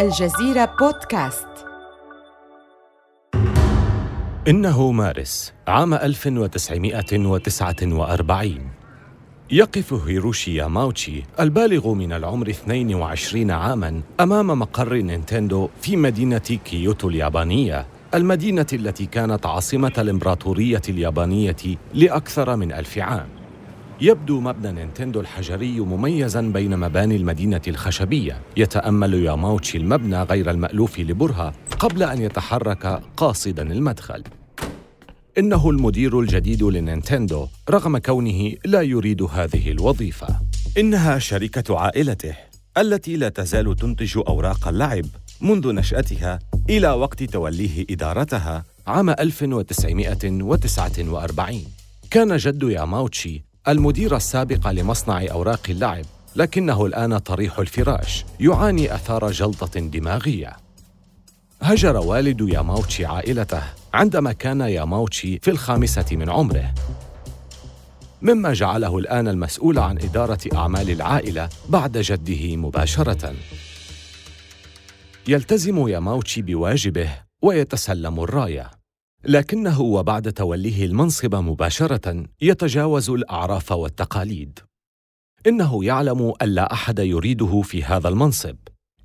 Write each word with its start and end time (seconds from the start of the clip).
الجزيرة 0.00 0.76
بودكاست. 0.80 1.46
إنه 4.48 4.92
مارس 4.92 5.52
عام 5.68 5.94
1949 5.94 8.70
يقف 9.50 9.92
هيروشي 9.92 10.54
ياماوتشي 10.54 11.22
البالغ 11.40 11.92
من 11.92 12.12
العمر 12.12 12.48
22 12.48 13.50
عاماً 13.50 14.02
أمام 14.20 14.58
مقر 14.58 14.94
نينتندو 14.94 15.68
في 15.80 15.96
مدينة 15.96 16.38
كيوتو 16.38 17.08
اليابانية 17.08 17.86
المدينة 18.14 18.66
التي 18.72 19.06
كانت 19.06 19.46
عاصمة 19.46 19.92
الإمبراطورية 19.98 20.82
اليابانية 20.88 21.56
لأكثر 21.94 22.56
من 22.56 22.72
ألف 22.72 22.98
عام. 22.98 23.39
يبدو 24.02 24.40
مبنى 24.40 24.72
نينتندو 24.72 25.20
الحجري 25.20 25.80
مميزا 25.80 26.40
بين 26.40 26.78
مباني 26.78 27.16
المدينة 27.16 27.60
الخشبية. 27.68 28.42
يتأمل 28.56 29.14
ياماوتشي 29.14 29.78
المبنى 29.78 30.22
غير 30.22 30.50
المألوف 30.50 31.00
لبرهة 31.00 31.54
قبل 31.78 32.02
أن 32.02 32.22
يتحرك 32.22 33.02
قاصدا 33.16 33.72
المدخل. 33.72 34.24
إنه 35.38 35.70
المدير 35.70 36.20
الجديد 36.20 36.62
لنينتندو 36.62 37.46
رغم 37.70 37.98
كونه 37.98 38.52
لا 38.64 38.82
يريد 38.82 39.22
هذه 39.22 39.70
الوظيفة. 39.70 40.40
إنها 40.78 41.18
شركة 41.18 41.78
عائلته 41.78 42.34
التي 42.78 43.16
لا 43.16 43.28
تزال 43.28 43.76
تنتج 43.76 44.18
أوراق 44.28 44.68
اللعب 44.68 45.04
منذ 45.40 45.72
نشأتها 45.72 46.38
إلى 46.70 46.88
وقت 46.88 47.22
توليه 47.22 47.86
إدارتها 47.90 48.64
عام 48.86 49.10
1949 49.10 51.64
كان 52.10 52.36
جد 52.36 52.62
ياماوتشي 52.62 53.49
المدير 53.70 54.16
السابق 54.16 54.70
لمصنع 54.70 55.26
أوراق 55.30 55.60
اللعب 55.68 56.04
لكنه 56.36 56.86
الآن 56.86 57.18
طريح 57.18 57.58
الفراش 57.58 58.24
يعاني 58.40 58.94
أثار 58.94 59.30
جلطة 59.30 59.80
دماغية. 59.80 60.56
هجر 61.62 61.96
والد 61.96 62.40
ياماوتشي 62.40 63.06
عائلته 63.06 63.62
عندما 63.94 64.32
كان 64.32 64.60
ياماوتشي 64.60 65.38
في 65.38 65.50
الخامسة 65.50 66.04
من 66.12 66.30
عمره. 66.30 66.74
مما 68.22 68.52
جعله 68.52 68.98
الآن 68.98 69.28
المسؤول 69.28 69.78
عن 69.78 69.98
إدارة 69.98 70.40
أعمال 70.54 70.90
العائلة 70.90 71.48
بعد 71.68 71.98
جده 71.98 72.56
مباشرة. 72.56 73.34
يلتزم 75.28 75.88
ياماوتشي 75.88 76.42
بواجبه 76.42 77.10
ويتسلم 77.42 78.20
الراية. 78.20 78.79
لكنه 79.24 79.80
وبعد 79.80 80.32
توليه 80.32 80.84
المنصب 80.84 81.34
مباشرة 81.34 82.24
يتجاوز 82.42 83.10
الأعراف 83.10 83.72
والتقاليد. 83.72 84.58
إنه 85.46 85.84
يعلم 85.84 86.32
أن 86.42 86.48
لا 86.48 86.72
أحد 86.72 86.98
يريده 86.98 87.62
في 87.62 87.84
هذا 87.84 88.08
المنصب. 88.08 88.56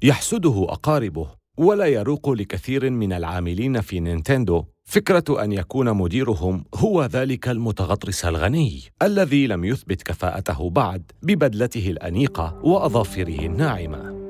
يحسده 0.03 0.65
أقاربه 0.69 1.27
ولا 1.57 1.85
يروق 1.85 2.29
لكثير 2.29 2.89
من 2.89 3.13
العاملين 3.13 3.81
في 3.81 3.99
نينتندو 3.99 4.63
فكرة 4.85 5.43
أن 5.43 5.51
يكون 5.51 5.93
مديرهم 5.93 6.65
هو 6.75 7.05
ذلك 7.05 7.49
المتغطرس 7.49 8.25
الغني 8.25 8.81
الذي 9.01 9.47
لم 9.47 9.65
يثبت 9.65 10.03
كفاءته 10.03 10.69
بعد 10.69 11.11
ببدلته 11.23 11.89
الأنيقة 11.89 12.59
وأظافره 12.63 13.39
الناعمة. 13.45 14.24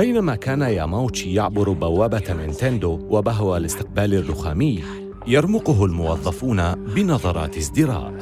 بينما 0.00 0.34
كان 0.34 0.60
ياماوتشي 0.60 1.34
يعبر 1.34 1.72
بوابة 1.72 2.32
نينتندو 2.32 2.98
وبهو 3.10 3.56
الاستقبال 3.56 4.14
الرخامي 4.14 4.82
يرمقه 5.26 5.84
الموظفون 5.84 6.74
بنظرات 6.74 7.56
ازدراء. 7.56 8.14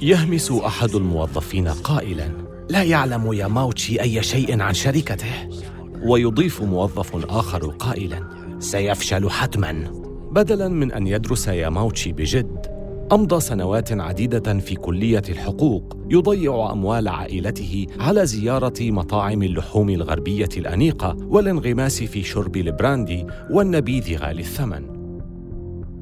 يهمس 0.00 0.52
أحد 0.52 0.94
الموظفين 0.94 1.68
قائلاً 1.68 2.28
لا 2.70 2.82
يعلم 2.82 3.32
ياماوتشي 3.32 4.00
أي 4.00 4.22
شيء 4.22 4.60
عن 4.60 4.74
شركته؟ 4.74 5.48
ويضيف 6.04 6.62
موظف 6.62 7.26
آخر 7.30 7.66
قائلاً 7.66 8.28
سيفشل 8.58 9.30
حتماً. 9.30 9.90
بدلاً 10.32 10.68
من 10.68 10.92
أن 10.92 11.06
يدرس 11.06 11.48
ياماوتشي 11.48 12.12
بجد 12.12 12.81
أمضى 13.12 13.40
سنوات 13.40 13.92
عديدة 13.92 14.58
في 14.58 14.74
كلية 14.74 15.22
الحقوق 15.28 15.96
يضيع 16.10 16.72
أموال 16.72 17.08
عائلته 17.08 17.86
على 17.98 18.26
زيارة 18.26 18.74
مطاعم 18.80 19.42
اللحوم 19.42 19.90
الغربية 19.90 20.48
الأنيقة 20.56 21.16
والانغماس 21.20 22.02
في 22.02 22.22
شرب 22.22 22.56
البراندي 22.56 23.26
والنبيذ 23.50 24.16
غالي 24.18 24.40
الثمن. 24.40 24.82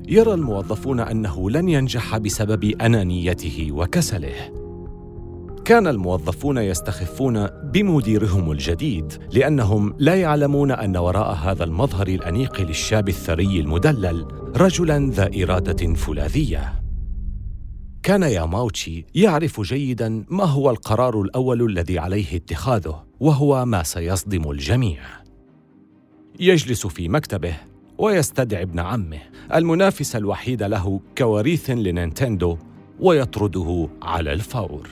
يرى 0.08 0.34
الموظفون 0.34 1.00
أنه 1.00 1.50
لن 1.50 1.68
ينجح 1.68 2.18
بسبب 2.18 2.64
أنانيته 2.64 3.68
وكسله. 3.72 4.60
كان 5.64 5.86
الموظفون 5.86 6.58
يستخفون 6.58 7.46
بمديرهم 7.46 8.52
الجديد 8.52 9.12
لأنهم 9.32 9.94
لا 9.98 10.14
يعلمون 10.14 10.70
أن 10.70 10.96
وراء 10.96 11.34
هذا 11.34 11.64
المظهر 11.64 12.08
الأنيق 12.08 12.60
للشاب 12.60 13.08
الثري 13.08 13.60
المدلل 13.60 14.26
رجلا 14.56 15.10
ذا 15.10 15.30
إرادة 15.42 15.94
فولاذية 15.94 16.79
كان 18.02 18.22
ياماوتشي 18.22 19.04
يعرف 19.14 19.60
جيدا 19.60 20.24
ما 20.28 20.44
هو 20.44 20.70
القرار 20.70 21.20
الأول 21.20 21.62
الذي 21.62 21.98
عليه 21.98 22.36
اتخاذه 22.36 23.04
وهو 23.20 23.64
ما 23.64 23.82
سيصدم 23.82 24.50
الجميع. 24.50 25.00
يجلس 26.40 26.86
في 26.86 27.08
مكتبه 27.08 27.56
ويستدعي 27.98 28.62
ابن 28.62 28.78
عمه 28.78 29.18
المنافس 29.54 30.16
الوحيد 30.16 30.62
له 30.62 31.00
كوريث 31.18 31.70
لنينتندو 31.70 32.58
ويطرده 33.00 33.88
على 34.02 34.32
الفور. 34.32 34.88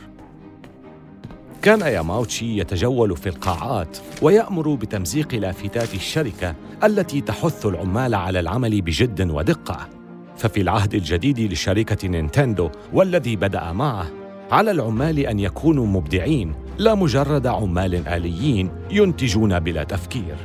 كان 1.63 1.81
ياماوتشي 1.81 2.59
يتجول 2.59 3.17
في 3.17 3.29
القاعات 3.29 3.99
ويأمر 4.23 4.75
بتمزيق 4.75 5.35
لافتات 5.35 5.95
الشركة 5.95 6.55
التي 6.85 7.21
تحث 7.21 7.67
العمال 7.67 8.15
على 8.15 8.41
العمل 8.41 8.83
بجد 8.83 9.31
ودقة. 9.31 9.98
ففي 10.39 10.61
العهد 10.61 10.95
الجديد 10.95 11.41
لشركة 11.53 12.09
نينتندو 12.09 12.71
والذي 12.93 13.37
بدأ 13.37 13.73
معه 13.73 14.07
على 14.51 14.71
العمال 14.71 15.19
أن 15.19 15.39
يكونوا 15.39 15.87
مبدعين 15.87 16.55
لا 16.79 16.95
مجرد 16.95 17.47
عمال 17.47 18.09
آليين 18.09 18.71
ينتجون 18.91 19.61
بلا 19.61 19.85
تفكير. 19.85 20.37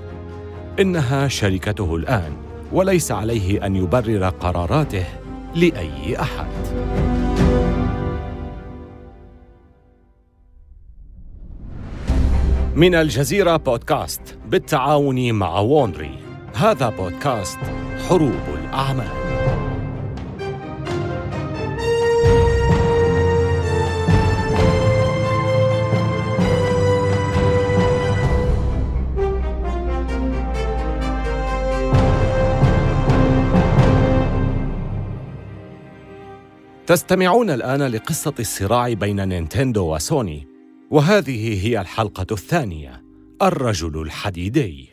إنها 0.79 1.27
شركته 1.27 1.95
الآن 1.95 2.33
وليس 2.71 3.11
عليه 3.11 3.65
أن 3.65 3.75
يبرر 3.75 4.29
قراراته 4.29 5.05
لأي 5.55 6.19
أحد. 6.19 6.47
من 12.75 12.95
الجزيرة 12.95 13.57
بودكاست 13.57 14.37
بالتعاون 14.47 15.31
مع 15.31 15.59
وونري. 15.59 16.19
هذا 16.55 16.89
بودكاست 16.89 17.59
حروب 18.09 18.43
الأعمال. 18.63 19.22
تستمعون 36.93 37.49
الآن 37.49 37.81
لقصة 37.81 38.33
الصراع 38.39 38.93
بين 38.93 39.27
نينتندو 39.27 39.95
وسوني 39.95 40.47
وهذه 40.91 41.65
هي 41.67 41.81
الحلقة 41.81 42.25
الثانية 42.31 43.03
الرجل 43.41 44.01
الحديدي. 44.01 44.89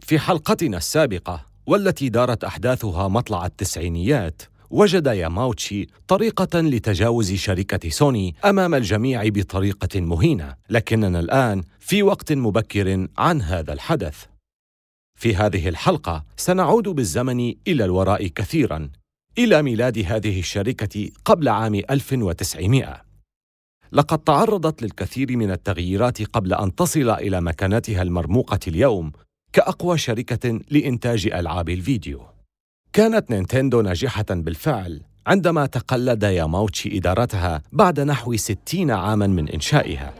في 0.00 0.18
حلقتنا 0.18 0.76
السابقة 0.76 1.46
والتي 1.66 2.08
دارت 2.08 2.44
أحداثها 2.44 3.08
مطلع 3.08 3.46
التسعينيات 3.46 4.42
وجد 4.70 5.06
ياماوتشي 5.06 5.86
طريقة 6.08 6.60
لتجاوز 6.60 7.32
شركة 7.32 7.88
سوني 7.88 8.34
أمام 8.44 8.74
الجميع 8.74 9.28
بطريقة 9.28 10.00
مهينة 10.00 10.54
لكننا 10.70 11.20
الآن 11.20 11.62
في 11.80 12.02
وقت 12.02 12.32
مبكر 12.32 13.06
عن 13.18 13.42
هذا 13.42 13.72
الحدث. 13.72 14.24
في 15.18 15.36
هذه 15.36 15.68
الحلقة 15.68 16.24
سنعود 16.36 16.88
بالزمن 16.88 17.54
إلى 17.68 17.84
الوراء 17.84 18.26
كثيراً 18.26 18.90
إلى 19.38 19.62
ميلاد 19.62 19.98
هذه 19.98 20.38
الشركة 20.38 21.10
قبل 21.24 21.48
عام 21.48 21.74
1900 21.90 23.02
لقد 23.92 24.18
تعرضت 24.18 24.82
للكثير 24.82 25.36
من 25.36 25.50
التغييرات 25.50 26.22
قبل 26.22 26.54
أن 26.54 26.74
تصل 26.74 27.10
إلى 27.10 27.40
مكانتها 27.40 28.02
المرموقة 28.02 28.58
اليوم 28.68 29.12
كأقوى 29.52 29.98
شركة 29.98 30.60
لإنتاج 30.70 31.26
ألعاب 31.26 31.68
الفيديو. 31.68 32.22
كانت 32.92 33.30
نينتندو 33.30 33.80
ناجحة 33.80 34.24
بالفعل 34.30 35.00
عندما 35.26 35.66
تقلد 35.66 36.22
ياماوتشي 36.22 36.98
إدارتها 36.98 37.62
بعد 37.72 38.00
نحو 38.00 38.36
60 38.36 38.90
عاماً 38.90 39.26
من 39.26 39.48
إنشائها. 39.48 40.14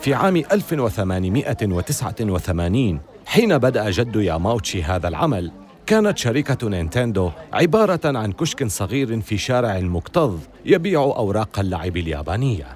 في 0.00 0.14
عام 0.14 0.36
1889 0.36 3.00
حين 3.26 3.58
بدأ 3.58 3.90
جد 3.90 4.16
ياماوتشي 4.16 4.82
هذا 4.82 5.08
العمل 5.08 5.52
كانت 5.92 6.18
شركة 6.18 6.68
نينتندو 6.68 7.30
عبارة 7.52 8.00
عن 8.04 8.32
كشك 8.32 8.66
صغير 8.66 9.20
في 9.20 9.38
شارع 9.38 9.80
مكتظ 9.80 10.38
يبيع 10.66 11.00
أوراق 11.00 11.58
اللعب 11.58 11.96
اليابانية. 11.96 12.66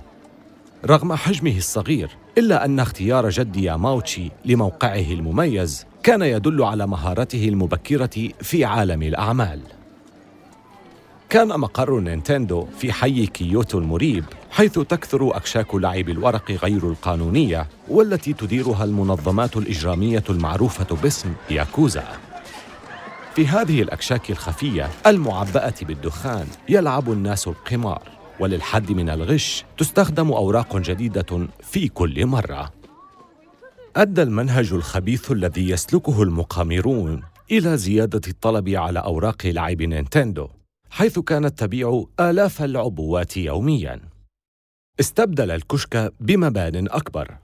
رغم 0.87 1.13
حجمه 1.13 1.57
الصغير 1.57 2.11
إلا 2.39 2.65
أن 2.65 2.81
اختيار 2.81 3.29
جد 3.29 3.57
ياماوتشي 3.57 4.31
لموقعه 4.45 5.13
المميز 5.13 5.87
كان 6.03 6.23
يدل 6.23 6.63
على 6.63 6.87
مهارته 6.87 7.49
المبكرة 7.49 8.29
في 8.41 8.65
عالم 8.65 9.03
الأعمال 9.03 9.61
كان 11.29 11.49
مقر 11.49 12.01
نينتندو 12.01 12.67
في 12.79 12.93
حي 12.93 13.27
كيوتو 13.27 13.79
المريب 13.79 14.25
حيث 14.51 14.79
تكثر 14.79 15.37
أكشاك 15.37 15.75
لعب 15.75 16.09
الورق 16.09 16.51
غير 16.51 16.91
القانونية 16.91 17.67
والتي 17.89 18.33
تديرها 18.33 18.85
المنظمات 18.85 19.57
الإجرامية 19.57 20.25
المعروفة 20.31 20.97
باسم 21.03 21.33
ياكوزا 21.51 22.26
في 23.37 23.47
هذه 23.47 23.83
الأكشاك 23.83 24.31
الخفية 24.31 24.91
المعبأة 25.07 25.75
بالدخان 25.83 26.47
يلعب 26.69 27.13
الناس 27.13 27.49
القمار 27.49 28.03
وللحد 28.41 28.93
من 28.93 29.11
الغش 29.11 29.65
تستخدم 29.79 30.33
أوراق 30.33 30.77
جديدة 30.77 31.49
في 31.63 31.89
كل 31.89 32.27
مرة. 32.27 32.73
أدى 33.97 34.23
المنهج 34.23 34.73
الخبيث 34.73 35.31
الذي 35.31 35.71
يسلكه 35.71 36.23
المقامرون 36.23 37.23
إلى 37.51 37.77
زيادة 37.77 38.21
الطلب 38.29 38.69
على 38.69 38.99
أوراق 38.99 39.47
لعب 39.47 39.83
نينتندو 39.83 40.49
حيث 40.91 41.19
كانت 41.19 41.59
تبيع 41.59 42.05
آلاف 42.21 42.63
العبوات 42.63 43.37
يومياً. 43.37 44.01
استبدل 45.01 45.51
الكشك 45.51 46.13
بمبان 46.21 46.89
أكبر. 46.89 47.37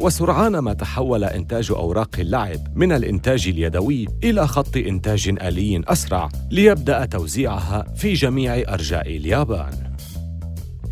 وسرعان 0.00 0.58
ما 0.58 0.72
تحول 0.72 1.24
إنتاج 1.24 1.70
أوراق 1.70 2.10
اللعب 2.18 2.78
من 2.78 2.92
الإنتاج 2.92 3.48
اليدوي 3.48 4.06
إلى 4.24 4.46
خط 4.46 4.76
إنتاج 4.76 5.28
آلي 5.28 5.82
أسرع 5.88 6.28
ليبدأ 6.50 7.04
توزيعها 7.04 7.94
في 7.96 8.12
جميع 8.12 8.74
أرجاء 8.74 9.16
اليابان. 9.16 9.94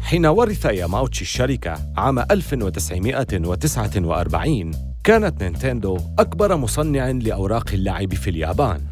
حين 0.00 0.26
ورث 0.26 0.64
ياماوتشي 0.64 1.22
الشركة 1.22 1.74
عام 1.96 2.18
1949 2.18 4.70
كانت 5.04 5.42
نينتندو 5.42 5.98
أكبر 6.18 6.56
مصنع 6.56 7.10
لأوراق 7.10 7.70
اللعب 7.72 8.14
في 8.14 8.30
اليابان 8.30 8.86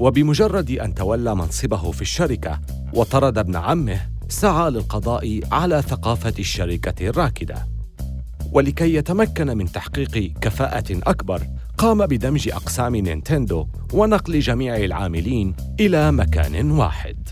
وبمجرد 0.00 0.70
أن 0.70 0.94
تولى 0.94 1.34
منصبه 1.34 1.90
في 1.90 2.02
الشركة 2.02 2.60
وطرد 2.94 3.38
ابن 3.38 3.56
عمه 3.56 4.00
سعى 4.28 4.70
للقضاء 4.70 5.40
على 5.52 5.82
ثقافة 5.82 6.34
الشركة 6.38 7.08
الراكدة 7.08 7.77
ولكي 8.52 8.94
يتمكن 8.94 9.56
من 9.56 9.72
تحقيق 9.72 10.32
كفاءة 10.40 10.84
أكبر 10.90 11.42
قام 11.78 12.06
بدمج 12.06 12.48
أقسام 12.48 12.96
نينتندو 12.96 13.66
ونقل 13.94 14.40
جميع 14.40 14.76
العاملين 14.76 15.54
إلى 15.80 16.12
مكان 16.12 16.70
واحد. 16.70 17.28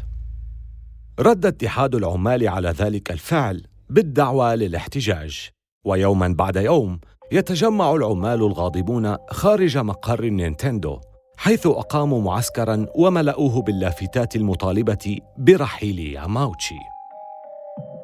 رد 1.20 1.46
اتحاد 1.46 1.94
العمال 1.94 2.48
على 2.48 2.68
ذلك 2.68 3.10
الفعل 3.10 3.66
بالدعوة 3.90 4.54
للاحتجاج 4.54 5.48
ويوما 5.84 6.28
بعد 6.28 6.56
يوم 6.56 7.00
يتجمع 7.32 7.94
العمال 7.94 8.42
الغاضبون 8.42 9.16
خارج 9.30 9.78
مقر 9.78 10.24
نينتندو 10.24 11.00
حيث 11.36 11.66
أقاموا 11.66 12.20
معسكرا 12.20 12.86
وملأوه 12.94 13.62
باللافتات 13.62 14.36
المطالبة 14.36 15.18
برحيل 15.38 15.98
ياماوتشي. 15.98 16.74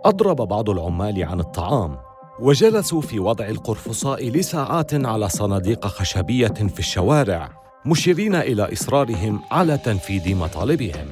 أضرب 0.05 0.37
بعض 0.37 0.71
العمال 0.71 1.25
عن 1.25 1.41
الطعام 1.41 2.12
وجلسوا 2.43 3.01
في 3.01 3.19
وضع 3.19 3.49
القرفصاء 3.49 4.29
لساعات 4.29 4.95
على 4.95 5.29
صناديق 5.29 5.87
خشبية 5.87 6.47
في 6.49 6.79
الشوارع 6.79 7.49
مشيرين 7.87 8.35
إلى 8.35 8.73
إصرارهم 8.73 9.41
على 9.51 9.79
تنفيذ 9.79 10.35
مطالبهم. 10.35 11.07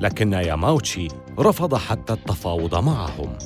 لكن 0.00 0.32
ياماوتشي 0.32 1.08
رفض 1.38 1.74
حتى 1.74 2.12
التفاوض 2.12 2.74
معهم. 2.74 3.38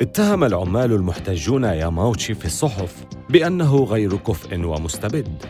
اتهم 0.00 0.44
العمال 0.44 0.92
المحتجون 0.92 1.64
ياماوتشي 1.64 2.34
في 2.34 2.44
الصحف 2.44 3.04
بأنه 3.30 3.84
غير 3.84 4.16
كفء 4.16 4.64
ومستبد. 4.64 5.44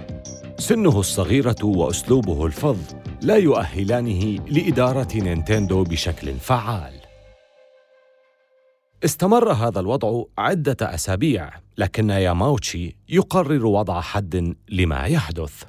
سنه 0.58 1.00
الصغيرة 1.00 1.64
وأسلوبه 1.64 2.46
الفظ 2.46 2.78
لا 3.22 3.36
يؤهلانه 3.36 4.38
لإدارة 4.48 5.08
نينتندو 5.14 5.82
بشكل 5.82 6.34
فعال. 6.34 7.03
استمر 9.04 9.52
هذا 9.52 9.80
الوضع 9.80 10.22
عدة 10.38 10.76
أسابيع، 10.82 11.50
لكن 11.78 12.10
ياماوتشي 12.10 12.96
يقرر 13.08 13.66
وضع 13.66 14.00
حد 14.00 14.54
لما 14.68 15.04
يحدث. 15.04 15.64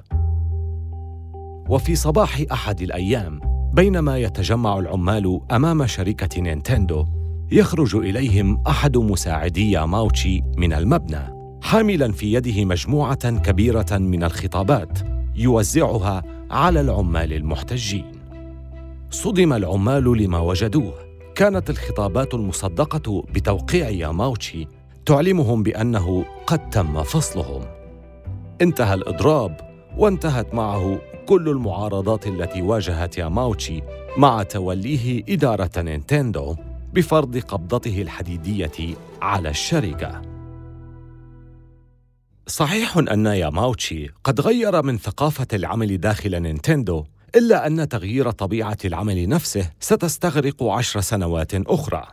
وفي 1.68 1.96
صباح 1.96 2.42
أحد 2.52 2.82
الأيام، 2.82 3.40
بينما 3.74 4.18
يتجمع 4.18 4.78
العمال 4.78 5.40
أمام 5.52 5.86
شركة 5.86 6.40
نينتندو، 6.40 7.06
يخرج 7.52 7.96
إليهم 7.96 8.62
أحد 8.66 8.96
مساعدي 8.96 9.70
ياماوتشي 9.70 10.42
من 10.56 10.72
المبنى. 10.72 11.36
حاملا 11.62 12.12
في 12.12 12.32
يده 12.32 12.64
مجموعة 12.64 13.38
كبيرة 13.38 13.98
من 13.98 14.24
الخطابات 14.24 14.98
يوزعها 15.36 16.22
على 16.50 16.80
العمال 16.80 17.32
المحتجين 17.32 18.12
صدم 19.10 19.52
العمال 19.52 20.04
لما 20.04 20.38
وجدوه 20.38 21.05
كانت 21.36 21.70
الخطابات 21.70 22.34
المصدقة 22.34 23.24
بتوقيع 23.34 23.88
ياماوتشي 23.88 24.68
تعلمهم 25.06 25.62
بأنه 25.62 26.24
قد 26.46 26.70
تم 26.70 27.02
فصلهم. 27.02 27.62
انتهى 28.62 28.94
الإضراب 28.94 29.60
وانتهت 29.96 30.54
معه 30.54 31.00
كل 31.26 31.48
المعارضات 31.48 32.26
التي 32.26 32.62
واجهت 32.62 33.18
ياماوتشي 33.18 33.82
مع 34.16 34.42
توليه 34.42 35.22
إدارة 35.28 35.70
نينتندو 35.82 36.56
بفرض 36.92 37.38
قبضته 37.38 38.02
الحديدية 38.02 38.96
على 39.22 39.48
الشركة. 39.48 40.22
صحيح 42.46 42.96
أن 42.96 43.26
ياماوتشي 43.26 44.08
قد 44.24 44.40
غير 44.40 44.82
من 44.82 44.98
ثقافة 44.98 45.48
العمل 45.52 45.98
داخل 45.98 46.42
نينتندو 46.42 47.04
إلا 47.36 47.66
أن 47.66 47.88
تغيير 47.88 48.30
طبيعة 48.30 48.76
العمل 48.84 49.28
نفسه 49.28 49.70
ستستغرق 49.80 50.62
عشر 50.62 51.00
سنوات 51.00 51.54
أخرى. 51.54 52.06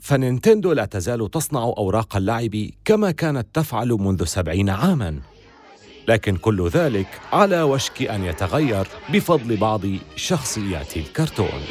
فنينتندو 0.00 0.72
لا 0.72 0.84
تزال 0.84 1.30
تصنع 1.30 1.62
أوراق 1.62 2.16
اللعب 2.16 2.70
كما 2.84 3.10
كانت 3.10 3.46
تفعل 3.54 3.88
منذ 3.88 4.24
سبعين 4.24 4.70
عاماً. 4.70 5.20
لكن 6.08 6.36
كل 6.36 6.68
ذلك 6.68 7.20
على 7.32 7.62
وشك 7.62 8.02
أن 8.02 8.24
يتغير 8.24 8.88
بفضل 9.12 9.56
بعض 9.56 9.80
شخصيات 10.16 10.96
الكرتون. 10.96 11.62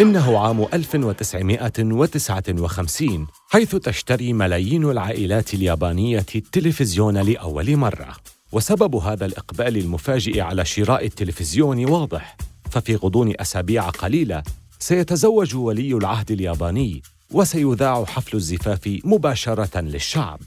إنه 0.00 0.38
عام 0.38 0.66
1959 0.74 3.26
حيث 3.48 3.76
تشتري 3.76 4.32
ملايين 4.32 4.90
العائلات 4.90 5.54
اليابانية 5.54 6.26
التلفزيون 6.34 7.18
لأول 7.18 7.76
مرة. 7.76 8.16
وسبب 8.52 8.96
هذا 8.96 9.26
الإقبال 9.26 9.76
المفاجئ 9.76 10.40
على 10.40 10.64
شراء 10.64 11.06
التلفزيون 11.06 11.84
واضح. 11.84 12.36
ففي 12.70 12.96
غضون 12.96 13.32
أسابيع 13.40 13.88
قليلة 13.88 14.42
سيتزوج 14.78 15.56
ولي 15.56 15.94
العهد 15.94 16.30
الياباني 16.30 17.02
وسيذاع 17.30 18.04
حفل 18.04 18.36
الزفاف 18.36 18.98
مباشرة 19.04 19.80
للشعب. 19.80 20.40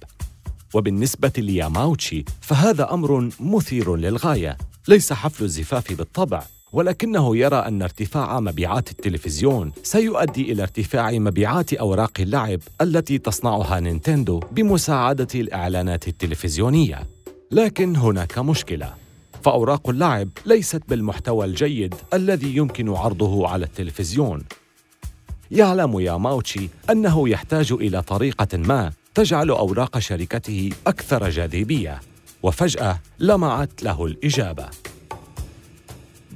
وبالنسبة 0.73 1.33
لياماوتشي 1.37 2.25
فهذا 2.41 2.93
أمر 2.93 3.29
مثير 3.39 3.95
للغاية. 3.95 4.57
ليس 4.87 5.13
حفل 5.13 5.43
الزفاف 5.43 5.93
بالطبع 5.93 6.43
ولكنه 6.75 7.37
يرى 7.37 7.55
أن 7.55 7.81
ارتفاع 7.81 8.39
مبيعات 8.39 8.91
التلفزيون 8.91 9.71
سيؤدي 9.83 10.51
إلى 10.51 10.63
ارتفاع 10.63 11.11
مبيعات 11.11 11.73
أوراق 11.73 12.11
اللعب 12.19 12.59
التي 12.81 13.17
تصنعها 13.17 13.79
نينتندو 13.79 14.39
بمساعدة 14.39 15.27
الإعلانات 15.35 16.07
التلفزيونية. 16.07 17.07
لكن 17.51 17.95
هناك 17.95 18.39
مشكلة، 18.39 18.93
فأوراق 19.43 19.89
اللعب 19.89 20.29
ليست 20.45 20.81
بالمحتوى 20.87 21.45
الجيد 21.45 21.95
الذي 22.13 22.55
يمكن 22.55 22.89
عرضه 22.89 23.47
على 23.47 23.65
التلفزيون. 23.65 24.43
يعلم 25.51 25.99
ياماوتشي 25.99 26.69
أنه 26.89 27.29
يحتاج 27.29 27.71
إلى 27.71 28.01
طريقة 28.01 28.57
ما 28.57 28.91
تجعل 29.13 29.49
أوراق 29.49 29.99
شركته 29.99 30.69
أكثر 30.87 31.29
جاذبية، 31.29 31.99
وفجأة 32.43 32.99
لمعت 33.19 33.83
له 33.83 34.05
الإجابة. 34.05 34.69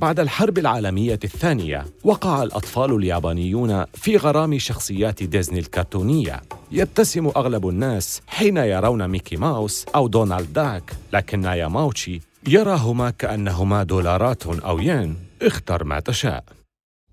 بعد 0.01 0.20
الحرب 0.20 0.58
العالمية 0.58 1.20
الثانية 1.24 1.86
وقع 2.03 2.44
الأطفال 2.44 2.96
اليابانيون 2.96 3.86
في 3.94 4.18
غرام 4.18 4.60
شخصيات 4.60 5.24
ديزني 5.24 5.60
الكرتونية 5.60 6.41
يبتسم 6.72 7.27
أغلب 7.27 7.70
الناس 7.70 8.22
حين 8.27 8.58
يرون 8.58 9.08
ميكي 9.08 9.36
ماوس 9.36 9.86
أو 9.96 10.08
دونالد 10.08 10.53
داك 10.53 10.94
لكن 11.13 11.44
ياماوتشي 11.44 12.22
يراهما 12.48 13.10
كأنهما 13.10 13.84
دولارات 13.84 14.48
أو 14.48 14.79
ين 14.79 15.15
اختر 15.41 15.84
ما 15.84 16.00
تشاء 16.00 16.44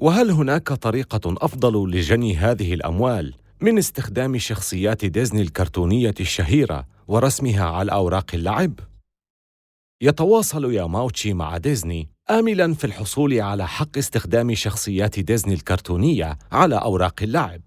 وهل 0.00 0.30
هناك 0.30 0.72
طريقة 0.72 1.20
أفضل 1.26 1.90
لجني 1.90 2.36
هذه 2.36 2.74
الأموال 2.74 3.34
من 3.60 3.78
استخدام 3.78 4.38
شخصيات 4.38 5.04
ديزني 5.04 5.42
الكرتونية 5.42 6.14
الشهيرة 6.20 6.86
ورسمها 7.08 7.64
على 7.64 7.92
أوراق 7.92 8.26
اللعب؟ 8.34 8.72
يتواصل 10.00 10.72
ياماوتشي 10.72 11.32
مع 11.32 11.56
ديزني 11.56 12.15
آملا 12.30 12.74
في 12.74 12.84
الحصول 12.84 13.40
على 13.40 13.68
حق 13.68 13.98
استخدام 13.98 14.54
شخصيات 14.54 15.20
ديزني 15.20 15.54
الكرتونية 15.54 16.38
على 16.52 16.74
أوراق 16.74 17.22
اللعب. 17.22 17.60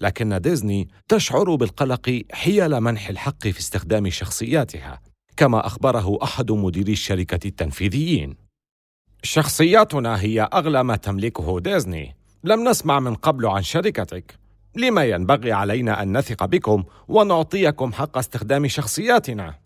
لكن 0.00 0.40
ديزني 0.40 0.88
تشعر 1.08 1.54
بالقلق 1.54 2.22
حيال 2.32 2.80
منح 2.80 3.08
الحق 3.08 3.48
في 3.48 3.58
استخدام 3.58 4.10
شخصياتها 4.10 5.00
كما 5.36 5.66
أخبره 5.66 6.18
أحد 6.22 6.52
مديري 6.52 6.92
الشركة 6.92 7.48
التنفيذيين. 7.48 8.36
شخصياتنا 9.22 10.20
هي 10.20 10.40
أغلى 10.40 10.84
ما 10.84 10.96
تملكه 10.96 11.60
ديزني. 11.60 12.16
لم 12.44 12.68
نسمع 12.68 13.00
من 13.00 13.14
قبل 13.14 13.46
عن 13.46 13.62
شركتك. 13.62 14.38
لما 14.76 15.04
ينبغي 15.04 15.52
علينا 15.52 16.02
أن 16.02 16.18
نثق 16.18 16.44
بكم 16.44 16.84
ونعطيكم 17.08 17.92
حق 17.92 18.18
استخدام 18.18 18.68
شخصياتنا؟ 18.68 19.65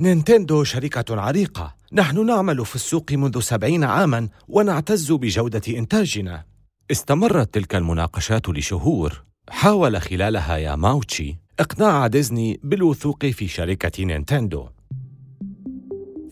نينتندو 0.00 0.64
شركة 0.64 1.20
عريقة. 1.20 1.74
نحن 1.92 2.26
نعمل 2.26 2.66
في 2.66 2.74
السوق 2.74 3.12
منذ 3.12 3.40
سبعين 3.40 3.84
عاما 3.84 4.28
ونعتز 4.48 5.12
بجودة 5.12 5.62
إنتاجنا. 5.68 6.44
استمرت 6.90 7.54
تلك 7.54 7.74
المناقشات 7.74 8.48
لشهور. 8.48 9.24
حاول 9.48 10.00
خلالها 10.00 10.56
ياماوتشي 10.56 11.36
إقناع 11.60 12.06
ديزني 12.06 12.60
بالوثوق 12.62 13.26
في 13.26 13.48
شركة 13.48 14.04
نينتندو. 14.04 14.68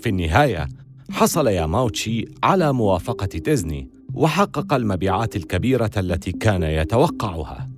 في 0.01 0.09
النهاية 0.09 0.69
حصل 1.11 1.47
ياماوتشي 1.47 2.25
على 2.43 2.73
موافقة 2.73 3.27
ديزني 3.27 3.91
وحقق 4.15 4.73
المبيعات 4.73 5.37
الكبيرة 5.37 5.91
التي 5.97 6.33
كان 6.33 6.63
يتوقعها. 6.63 7.71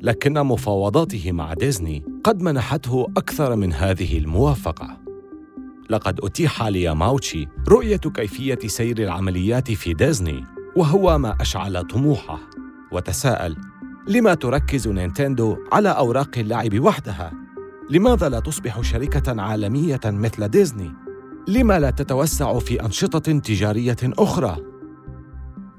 لكن 0.00 0.32
مفاوضاته 0.32 1.32
مع 1.32 1.54
ديزني 1.54 2.02
قد 2.24 2.42
منحته 2.42 3.06
أكثر 3.16 3.56
من 3.56 3.72
هذه 3.72 4.18
الموافقة. 4.18 5.03
لقد 5.90 6.20
أتيح 6.20 6.62
لياماوتشي 6.62 7.48
رؤية 7.68 7.96
كيفية 7.96 8.58
سير 8.66 8.98
العمليات 8.98 9.72
في 9.72 9.94
ديزني 9.94 10.44
وهو 10.76 11.18
ما 11.18 11.36
أشعل 11.40 11.82
طموحه 11.82 12.40
وتساءل 12.92 13.56
لما 14.08 14.34
تركز 14.34 14.88
نينتندو 14.88 15.56
على 15.72 15.88
أوراق 15.88 16.30
اللعب 16.36 16.80
وحدها؟ 16.80 17.32
لماذا 17.90 18.28
لا 18.28 18.40
تصبح 18.40 18.80
شركة 18.80 19.42
عالمية 19.42 20.00
مثل 20.04 20.48
ديزني؟ 20.48 20.92
لما 21.48 21.78
لا 21.78 21.90
تتوسع 21.90 22.58
في 22.58 22.82
أنشطة 22.82 23.38
تجارية 23.38 23.96
أخرى؟ 24.02 24.56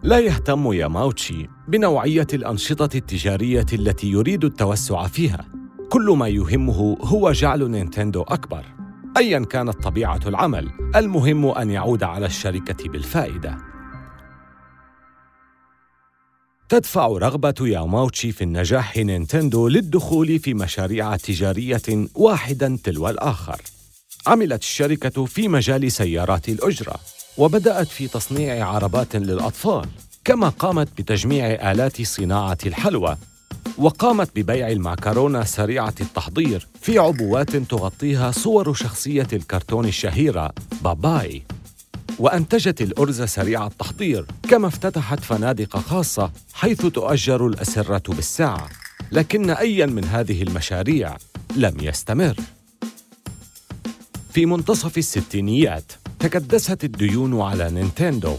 لا 0.04 0.20
يهتم 0.20 0.74
ياماوتشي 0.74 1.50
بنوعية 1.68 2.28
الأنشطة 2.34 2.98
التجارية 2.98 3.66
التي 3.74 4.12
يريد 4.12 4.46
التوسع 4.46 5.08
فيها 5.08 5.46
كل 5.90 6.16
ما 6.18 6.28
يهمه 6.28 6.98
هو 7.02 7.32
جعل 7.32 7.72
نينتندو 7.72 8.22
أكبر 8.22 8.75
أيا 9.18 9.40
كانت 9.40 9.84
طبيعة 9.84 10.20
العمل 10.26 10.72
المهم 10.96 11.46
أن 11.46 11.70
يعود 11.70 12.04
على 12.04 12.26
الشركة 12.26 12.90
بالفائدة. 12.90 13.58
تدفع 16.70 17.08
رغبة 17.08 17.56
ياماوتشي 17.62 18.32
في 18.32 18.44
النجاح 18.44 18.98
نينتندو 18.98 19.68
للدخول 19.68 20.40
في 20.40 20.54
مشاريع 20.54 21.16
تجارية 21.16 22.08
واحدا 22.16 22.78
تلو 22.84 23.10
الآخر. 23.10 23.62
عملت 24.28 24.62
الشركة 24.62 25.26
في 25.26 25.48
مجال 25.48 25.92
سيارات 25.92 26.50
الأجرة 26.50 26.96
وبدأت 27.38 27.88
في 27.88 28.08
تصنيع 28.08 28.68
عربات 28.68 29.16
للأطفال 29.16 29.90
كما 30.24 30.50
قامت 30.50 30.88
بتجميع 30.98 31.72
آلات 31.72 32.02
صناعة 32.02 32.58
الحلوى 32.66 33.18
وقامت 33.78 34.30
ببيع 34.36 34.68
المعكرونة 34.68 35.44
سريعة 35.44 35.94
التحضير 36.02 36.68
في 36.82 37.00
عبوات 37.00 37.56
تغطيها 37.56 38.32
صور 38.32 38.74
شخصية 38.74 39.28
الكرتون 39.34 39.86
الشهيرة 39.86 40.52
باباي. 40.82 41.44
وأنتجت 42.20 42.82
الأرز 42.82 43.22
سريع 43.22 43.68
التحضير 43.68 44.26
كما 44.50 44.68
افتتحت 44.68 45.20
فنادق 45.20 45.78
خاصة 45.78 46.32
حيث 46.54 46.86
تؤجر 46.86 47.48
الأسرة 47.48 48.14
بالساعة. 48.14 48.70
لكن 49.12 49.50
أيا 49.50 49.86
من 49.86 50.04
هذه 50.04 50.44
المشاريع 50.44 51.18
لم 51.56 51.78
يستمر. 51.82 52.36
في 54.34 54.46
منتصف 54.46 54.98
الستينيات 54.98 55.92
تكدست 56.20 56.84
الديون 56.84 57.42
على 57.42 57.72
نينتندو. 57.72 58.36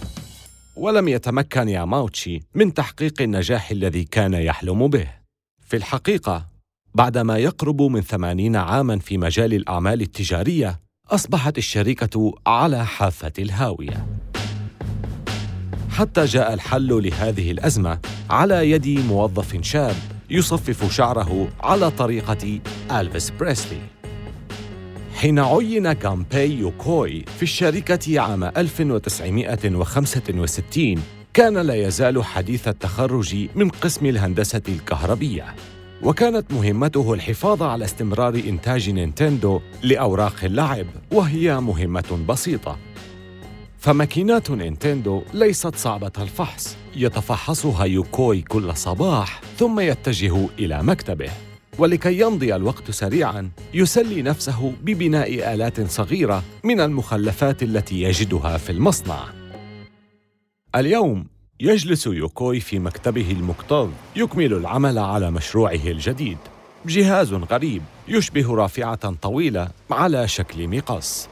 ولم 0.76 1.09
يتمكن 1.09 1.68
ياماوتشي 1.68 2.40
من 2.54 2.75
تحقيق 2.75 3.23
النجاح 3.23 3.71
الذي 3.71 4.04
كان 4.04 4.35
يحلم 4.35 4.88
به. 4.88 5.09
في 5.61 5.76
الحقيقة 5.76 6.47
بعدما 6.95 7.38
يقرب 7.38 7.83
من 7.83 8.00
ثمانين 8.00 8.56
عاماً 8.56 8.99
في 8.99 9.18
مجال 9.18 9.54
الأعمال 9.54 10.00
التجارية 10.00 10.80
أصبحت 11.11 11.59
الشركة 11.59 12.33
على 12.47 12.87
حافة 12.87 13.33
الهاوية. 13.38 14.06
حتى 15.90 16.25
جاء 16.25 16.54
الحل 16.54 17.02
لهذه 17.02 17.50
الأزمة 17.50 17.99
على 18.30 18.71
يد 18.71 18.88
موظف 18.88 19.62
شاب 19.62 19.97
يصفف 20.30 20.92
شعره 20.92 21.49
على 21.61 21.90
طريقة 21.90 22.61
ألفيس 22.90 23.30
بريسلي. 23.30 23.95
حين 25.16 25.38
عين 25.38 25.92
كامبي 25.92 26.58
يوكوي 26.58 27.25
في 27.37 27.42
الشركة 27.42 28.20
عام 28.20 28.44
1965 28.44 31.02
كان 31.35 31.58
لا 31.58 31.75
يزال 31.75 32.25
حديث 32.25 32.68
التخرج 32.68 33.49
من 33.54 33.68
قسم 33.68 34.06
الهندسة 34.06 34.62
الكهربية. 34.68 35.54
وكانت 36.02 36.52
مهمته 36.52 37.14
الحفاظ 37.14 37.62
على 37.62 37.85
استمرار 37.85 38.35
إنتاج 38.35 38.90
نينتندو 38.90 39.61
لأوراق 39.82 40.35
اللعب 40.42 40.87
وهي 41.12 41.61
مهمة 41.61 42.25
بسيطة. 42.28 42.78
فماكينات 43.78 44.50
نينتندو 44.50 45.23
ليست 45.35 45.76
صعبة 45.76 46.12
الفحص 46.18 46.76
يتفحصها 46.96 47.85
يوكوي 47.85 48.42
كل 48.42 48.76
صباح 48.76 49.40
ثم 49.58 49.80
يتجه 49.80 50.49
إلى 50.58 50.82
مكتبه. 50.82 51.30
ولكي 51.78 52.21
يمضي 52.21 52.56
الوقت 52.56 52.90
سريعا 52.90 53.50
يسلي 53.75 54.23
نفسه 54.23 54.73
ببناء 54.83 55.54
آلات 55.54 55.90
صغيرة 55.90 56.42
من 56.64 56.80
المخلفات 56.80 57.62
التي 57.62 58.02
يجدها 58.02 58.56
في 58.56 58.73
المصنع. 58.73 59.25
اليوم 60.76 61.26
يجلس 61.61 62.06
يوكوي 62.06 62.61
في 62.61 62.78
مكتبه 62.78 63.30
المكتظ 63.30 63.90
يكمل 64.16 64.52
العمل 64.52 64.99
على 64.99 65.30
مشروعه 65.30 65.87
الجديد. 65.87 66.38
جهاز 66.87 67.33
غريب 67.33 67.83
يشبه 68.09 68.54
رافعة 68.54 69.14
طويلة 69.14 69.68
على 69.90 70.28
شكل 70.28 70.68
مقص. 70.68 71.28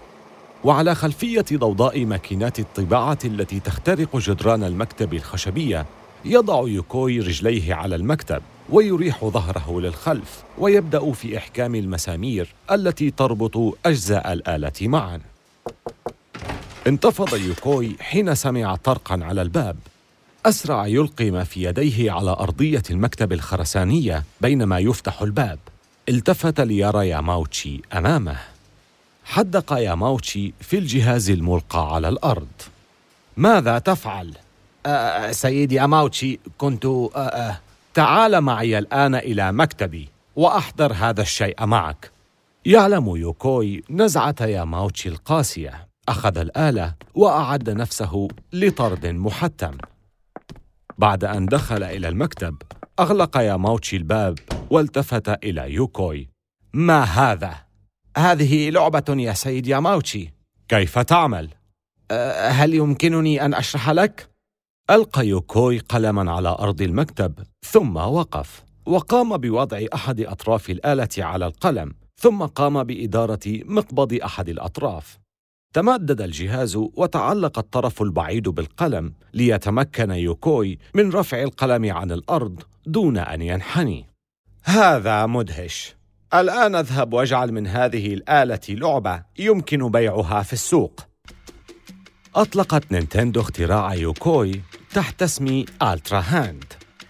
وعلى 0.65 0.95
خلفية 0.95 1.45
ضوضاء 1.53 2.05
ماكينات 2.05 2.61
الطباعة 2.61 3.19
التي 3.25 3.61
تخترق 3.61 4.17
جدران 4.17 4.65
المكتب 4.65 5.15
الخشبية 5.15 5.87
يضع 6.25 6.69
يوكوي 6.69 7.21
رجليه 7.21 7.75
على 7.75 7.97
المكتب 7.97 8.43
ويريح 8.71 9.25
ظهره 9.25 9.81
للخلف 9.81 10.43
ويبدأ 10.59 11.13
في 11.13 11.39
إحكام 11.39 11.75
المسامير 11.75 12.55
التي 12.71 13.11
تربط 13.11 13.77
أجزاء 13.87 14.33
الآلة 14.33 14.73
معا. 14.81 15.21
انتفض 16.87 17.35
يوكوي 17.35 17.97
حين 18.01 18.35
سمع 18.35 18.77
طرقا 18.77 19.21
على 19.23 19.43
الباب. 19.43 19.77
أسرع 20.47 20.87
يلقي 20.87 21.31
ما 21.31 21.45
في 21.45 21.63
يديه 21.63 22.11
على 22.11 22.31
أرضية 22.31 22.83
المكتب 22.91 23.33
الخرسانية 23.33 24.25
بينما 24.41 24.79
يفتح 24.79 25.23
الباب. 25.23 25.59
التفت 26.09 26.61
ليرى 26.61 27.09
ياماوتشي 27.09 27.81
أمامه. 27.93 28.37
حدق 29.25 29.73
ياماوتشي 29.73 30.53
في 30.61 30.79
الجهاز 30.79 31.31
الملقى 31.31 31.95
على 31.95 32.09
الأرض. 32.09 32.49
ماذا 33.37 33.79
تفعل؟ 33.79 34.35
أه 34.87 35.33
سيدي 35.33 35.85
أماوتشي 35.85 36.41
كنت 36.59 36.85
أه 36.85 37.11
أه 37.17 37.61
تعال 37.95 38.41
معي 38.41 38.79
الآن 38.79 39.15
إلى 39.15 39.53
مكتبي 39.53 40.09
وأحضر 40.37 40.93
هذا 40.93 41.23
الشيء 41.23 41.67
معك 41.67 42.11
يعلم 42.65 43.17
يوكوي 43.17 43.83
نزعة 43.91 44.35
ياماوتشي 44.41 45.09
القاسية 45.09 45.89
أخذ 46.09 46.39
الآلة 46.39 46.95
وأعد 47.15 47.71
نفسه 47.71 48.29
لطرد 48.53 49.07
محتم 49.07 49.79
بعد 50.99 51.25
أن 51.25 51.47
دخل 51.47 51.83
إلى 51.83 52.09
المكتب 52.09 52.57
أغلق 53.01 53.37
ياماوتشي 53.37 53.97
الباب 53.97 54.39
والتفت 54.71 55.29
إلى 55.45 55.75
يوكوي 55.75 56.29
ما 56.73 57.03
هذا؟ 57.03 57.55
هذه 58.17 58.71
لعبة 58.71 59.05
يا 59.09 59.33
سيد 59.33 59.67
ياماوتشي 59.67 60.35
كيف 60.69 60.99
تعمل؟ 60.99 61.51
هل 62.49 62.75
يمكنني 62.75 63.45
أن 63.45 63.55
أشرح 63.55 63.91
لك؟ 63.91 64.34
ألقى 64.91 65.27
يوكوي 65.27 65.79
قلما 65.79 66.33
على 66.33 66.49
أرض 66.49 66.83
المكتب 66.83 67.35
ثم 67.67 67.97
وقف. 67.97 68.65
وقام 68.87 69.37
بوضع 69.37 69.81
أحد 69.95 70.21
أطراف 70.21 70.71
الآلة 70.71 71.09
على 71.19 71.47
القلم 71.47 71.95
ثم 72.21 72.43
قام 72.43 72.85
بإدارة 72.85 73.41
مقبض 73.47 74.19
أحد 74.25 74.49
الأطراف. 74.49 75.19
تمدد 75.75 76.21
الجهاز 76.21 76.77
وتعلق 76.77 77.59
الطرف 77.59 78.03
البعيد 78.03 78.49
بالقلم 78.49 79.15
ليتمكن 79.35 80.11
يوكوي 80.11 80.79
من 80.95 81.13
رفع 81.13 81.43
القلم 81.43 81.93
عن 81.93 82.13
الأرض 82.13 82.63
دون 82.87 83.19
أن 83.19 83.43
ينحني. 83.43 84.07
هذا 84.65 85.27
مدهش. 85.27 85.97
الآن 86.35 86.75
أذهب 86.75 87.13
وأجعل 87.13 87.53
من 87.53 87.67
هذه 87.67 88.15
الآلة 88.15 88.61
لعبة 88.69 89.23
يمكن 89.39 89.91
بيعها 89.91 90.43
في 90.43 90.53
السوق. 90.53 91.01
أطلقت 92.35 92.93
نينتندو 92.93 93.41
اختراع 93.41 93.95
يوكوي 93.95 94.61
تحت 94.95 95.23
اسم 95.23 95.65
Ultra 95.83 96.25
Hand. 96.27 96.65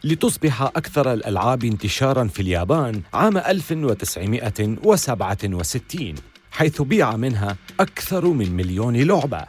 لتصبح 0.04 0.62
أكثر 0.62 1.12
الألعاب 1.12 1.64
انتشاراً 1.64 2.28
في 2.28 2.42
اليابان 2.42 3.02
عام 3.14 3.38
1967 3.38 6.14
حيث 6.50 6.82
بيع 6.82 7.16
منها 7.16 7.56
أكثر 7.80 8.26
من 8.26 8.52
مليون 8.52 8.96
لعبة. 8.96 9.44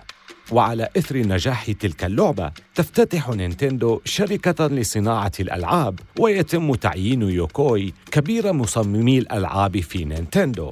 وعلى 0.52 0.90
إثر 0.98 1.18
نجاح 1.18 1.72
تلك 1.72 2.04
اللعبة 2.04 2.52
تفتتح 2.76 3.30
نينتندو 3.30 4.02
شركة 4.06 4.68
لصناعة 4.68 5.32
الألعاب 5.40 6.00
ويتم 6.20 6.76
تعيين 6.76 7.22
يوكوي 7.22 7.94
كبير 8.12 8.54
مصممي 8.54 9.18
الألعاب 9.18 9.80
في 9.80 10.06
نينتندو. 10.06 10.72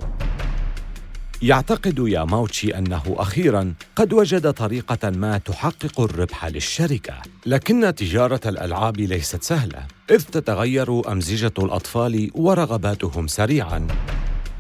يعتقد 1.44 2.00
ياماوتشي 2.00 2.78
أنه 2.78 3.04
أخيراً 3.08 3.74
قد 3.96 4.14
وجد 4.14 4.54
طريقة 4.54 5.10
ما 5.10 5.38
تحقق 5.38 6.00
الربح 6.02 6.46
للشركة 6.46 7.14
لكن 7.46 7.96
تجارة 7.96 8.40
الألعاب 8.46 8.98
ليست 8.98 9.44
سهلة 9.44 9.88
إذ 10.12 10.24
تتغير 10.24 11.12
أمزجة 11.12 11.54
الأطفال 11.60 12.32
ورغباتهم 12.34 13.28
سريعاً. 13.28 13.88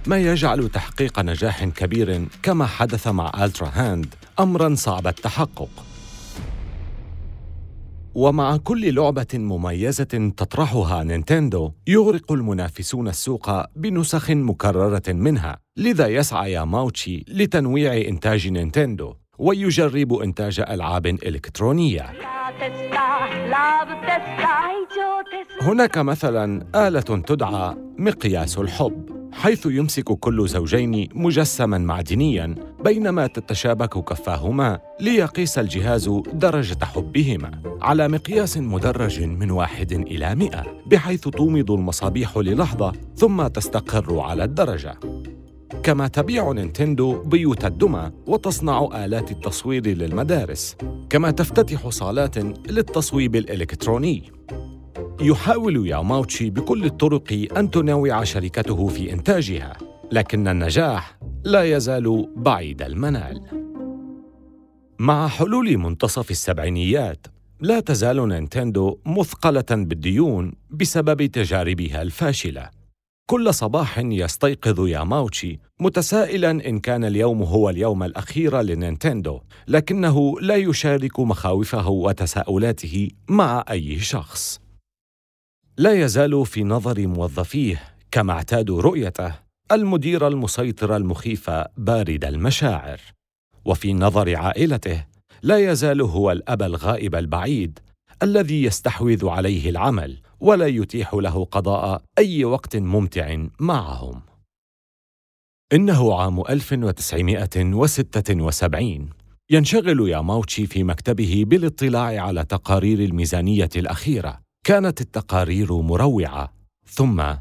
ما 0.07 0.17
يجعل 0.17 0.69
تحقيق 0.69 1.19
نجاح 1.19 1.63
كبير 1.63 2.25
كما 2.43 2.65
حدث 2.65 3.07
مع 3.07 3.31
Ultra 3.45 3.71
Hand 3.73 4.15
أمراً 4.39 4.75
صعب 4.75 5.07
التحقق. 5.07 5.69
ومع 8.15 8.57
كل 8.57 8.95
لعبة 8.95 9.27
مميزة 9.33 10.31
تطرحها 10.37 11.03
نينتندو 11.03 11.71
يغرق 11.87 12.31
المنافسون 12.31 13.07
السوق 13.07 13.75
بنسخ 13.75 14.31
مكررة 14.31 15.01
منها 15.07 15.57
لذا 15.77 16.07
يسعى 16.07 16.51
ياماوتشي 16.51 17.25
لتنويع 17.27 17.97
إنتاج 18.07 18.47
نينتندو 18.47 19.13
ويجرب 19.37 20.13
إنتاج 20.13 20.59
ألعاب 20.59 21.05
إلكترونية. 21.05 22.13
هناك 25.61 25.97
مثلا 25.97 26.65
آلة 26.87 27.01
تدعى 27.01 27.75
مقياس 27.97 28.57
الحب. 28.57 29.12
حيث 29.33 29.65
يمسك 29.65 30.03
كل 30.03 30.47
زوجين 30.47 31.09
مجسما 31.15 31.77
معدنيا 31.77 32.55
بينما 32.83 33.27
تتشابك 33.27 34.03
كفاهما 34.03 34.79
ليقيس 34.99 35.59
الجهاز 35.59 36.09
درجة 36.33 36.85
حبهما 36.85 37.51
على 37.81 38.07
مقياس 38.07 38.57
مدرج 38.57 39.21
من 39.23 39.51
واحد 39.51 39.91
إلى 39.91 40.35
مئة 40.35 40.63
بحيث 40.85 41.21
تومض 41.21 41.71
المصابيح 41.71 42.37
للحظة 42.37 42.91
ثم 43.15 43.47
تستقر 43.47 44.19
على 44.19 44.43
الدرجة. 44.43 44.99
كما 45.83 46.07
تبيع 46.07 46.51
نينتندو 46.51 47.21
بيوت 47.21 47.65
الدمى 47.65 48.11
وتصنع 48.27 48.89
آلات 49.05 49.31
التصوير 49.31 49.87
للمدارس 49.87 50.75
كما 51.09 51.31
تفتتح 51.31 51.89
صالات 51.89 52.37
للتصويب 52.69 53.35
الإلكتروني. 53.35 54.31
يحاول 55.21 55.87
ياماوتشي 55.87 56.49
بكل 56.49 56.85
الطرق 56.85 57.47
أن 57.57 57.69
تنوع 57.71 58.23
شركته 58.23 58.87
في 58.87 59.13
إنتاجها 59.13 59.77
لكن 60.11 60.47
النجاح 60.47 61.19
لا 61.43 61.63
يزال 61.63 62.29
بعيد 62.35 62.81
المنال. 62.81 63.41
مع 64.99 65.27
حلول 65.27 65.77
منتصف 65.77 66.31
السبعينيات 66.31 67.27
لا 67.59 67.79
تزال 67.79 68.27
نينتندو 68.29 68.99
مثقلة 69.05 69.65
بالديون 69.71 70.53
بسبب 70.69 71.25
تجاربها 71.25 72.01
الفاشلة. 72.01 72.69
كل 73.29 73.53
صباح 73.53 73.99
يستيقظ 73.99 74.87
ياماوتشي 74.87 75.59
متسائلا 75.79 76.51
إن 76.51 76.79
كان 76.79 77.05
اليوم 77.05 77.43
هو 77.43 77.69
اليوم 77.69 78.03
الأخير 78.03 78.61
لنينتندو 78.61 79.39
لكنه 79.67 80.39
لا 80.39 80.55
يشارك 80.55 81.19
مخاوفه 81.19 81.89
وتساؤلاته 81.89 83.07
مع 83.29 83.63
أي 83.69 83.99
شخص. 83.99 84.62
لا 85.77 85.93
يزال 85.93 86.45
في 86.45 86.63
نظر 86.63 87.07
موظفيه 87.07 87.81
كما 88.11 88.33
اعتادوا 88.33 88.81
رؤيته 88.81 89.35
المدير 89.71 90.27
المسيطر 90.27 90.95
المخيف 90.95 91.49
بارد 91.77 92.25
المشاعر. 92.25 93.01
وفي 93.65 93.93
نظر 93.93 94.35
عائلته 94.35 95.05
لا 95.41 95.71
يزال 95.71 96.01
هو 96.01 96.31
الأب 96.31 96.61
الغائب 96.61 97.15
البعيد 97.15 97.79
الذي 98.23 98.63
يستحوذ 98.63 99.27
عليه 99.27 99.69
العمل 99.69 100.17
ولا 100.39 100.67
يتيح 100.67 101.13
له 101.13 101.45
قضاء 101.45 102.01
أي 102.17 102.45
وقت 102.45 102.75
ممتع 102.75 103.45
معهم. 103.59 104.21
إنه 105.73 106.15
عام 106.15 106.41
1976 106.41 109.09
ينشغل 109.49 110.09
ياماوتشي 110.09 110.67
في 110.67 110.83
مكتبه 110.83 111.43
بالاطلاع 111.47 112.25
على 112.25 112.45
تقارير 112.45 112.99
الميزانية 112.99 113.69
الأخيرة. 113.75 114.42
كانت 114.65 115.01
التقارير 115.01 115.73
مروعة. 115.73 116.53
ثم 116.85 117.35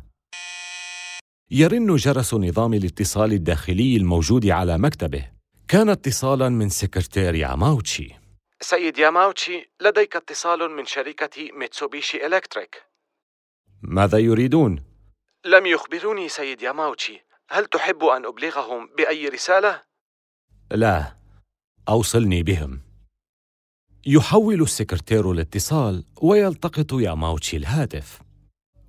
يرن 1.51 1.97
جرس 1.97 2.35
نظام 2.35 2.75
الاتصال 2.75 3.33
الداخلي 3.33 3.97
الموجود 3.97 4.47
على 4.47 4.79
مكتبه. 4.79 5.31
كان 5.69 5.89
اتصالا 5.89 6.49
من 6.49 6.69
سكرتير 6.69 7.35
ياماوتشي. 7.35 8.15
سيد 8.61 8.99
ياماوتشي 8.99 9.71
لديك 9.81 10.17
اتصال 10.17 10.71
من 10.71 10.87
شركة 10.87 11.53
ميتسوبيشي 11.53 12.27
إلكتريك. 12.27 12.83
ماذا 13.83 14.19
يريدون؟ 14.19 14.85
لم 15.45 15.67
يخبروني 15.67 16.29
سيد 16.29 16.63
ياماوتشي. 16.63 17.21
هل 17.51 17.67
تحب 17.67 18.05
أن 18.05 18.27
أبلغهم 18.27 18.91
بأي 18.97 19.29
رسالة؟ 19.29 19.83
لا 20.71 21.17
أوصلني 21.89 22.43
بهم. 22.43 22.92
يحول 24.07 24.63
السكرتير 24.63 25.31
الاتصال 25.31 26.05
ويلتقط 26.23 26.93
ياماوتشي 26.93 27.57
الهاتف. 27.57 28.19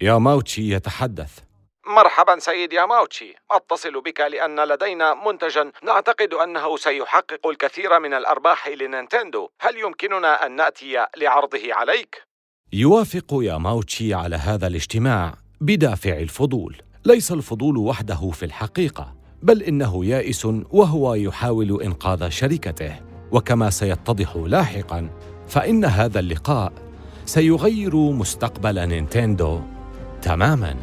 ياماوتشي 0.02 0.73
يتحدث. 0.73 1.39
مرحبا 1.88 2.39
سيد 2.39 2.73
ياماوتشي 2.73 3.36
أتصل 3.52 4.02
بك 4.02 4.19
لأن 4.19 4.60
لدينا 4.60 5.13
منتجا 5.13 5.71
نعتقد 5.84 6.34
أنه 6.34 6.78
سيحقق 6.78 7.47
الكثير 7.47 7.99
من 7.99 8.13
الأرباح 8.13 8.67
لنينتندو. 8.67 9.49
هل 9.62 9.78
يمكننا 9.78 10.45
أن 10.45 10.56
نأتي 10.56 11.06
لعرضه 11.17 11.73
عليك؟ 11.73 12.23
يوافق 12.73 13.26
ياماوتشي 13.32 14.13
على 14.13 14.36
هذا 14.36 14.67
الاجتماع 14.67 15.34
بدافع 15.62 16.17
الفضول. 16.17 16.82
ليس 17.06 17.32
الفضول 17.32 17.78
وحده 17.78 18.32
في 18.34 18.45
الحقيقة 18.45 19.15
بل 19.41 19.63
إنه 19.63 20.06
يائس 20.06 20.45
وهو 20.71 21.13
يحاول 21.13 21.82
إنقاذ 21.82 22.30
شركته. 22.30 23.12
وكما 23.34 23.69
سيتضح 23.69 24.36
لاحقا 24.36 25.10
فإن 25.48 25.86
هذا 25.86 26.19
اللقاء 26.19 26.74
سيغير 27.26 27.96
مستقبل 27.96 28.88
نينتندو 28.88 29.62
تماما. 30.22 30.76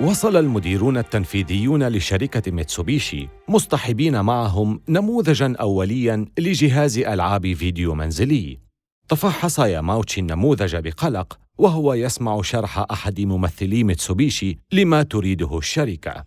وصل 0.00 0.36
المديرون 0.36 0.98
التنفيذيون 0.98 1.88
لشركة 1.88 2.52
ميتسوبيشي 2.52 3.28
مصطحبين 3.48 4.20
معهم 4.20 4.80
نموذجا 4.88 5.56
أوليا 5.60 6.26
لجهاز 6.38 6.98
ألعاب 6.98 7.52
فيديو 7.52 7.94
منزلي. 7.94 8.69
تفحص 9.10 9.58
ياماوتشي 9.58 10.20
النموذج 10.20 10.76
بقلق 10.76 11.38
وهو 11.58 11.94
يسمع 11.94 12.42
شرح 12.42 12.78
أحد 12.78 13.20
ممثلي 13.20 13.84
ميتسوبيشي 13.84 14.58
لما 14.72 15.02
تريده 15.02 15.58
الشركة. 15.58 16.24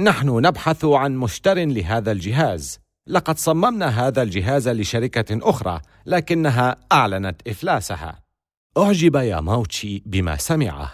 نحن 0.00 0.28
نبحث 0.46 0.84
عن 0.84 1.16
مشتر 1.16 1.54
لهذا 1.54 2.12
الجهاز. 2.12 2.80
لقد 3.06 3.38
صممنا 3.38 3.86
هذا 3.86 4.22
الجهاز 4.22 4.68
لشركة 4.68 5.50
أخرى 5.50 5.80
لكنها 6.06 6.76
أعلنت 6.92 7.48
إفلاسها. 7.48 8.18
أعجب 8.78 9.16
ياماوتشي 9.16 10.02
بما 10.06 10.36
سمعه. 10.36 10.92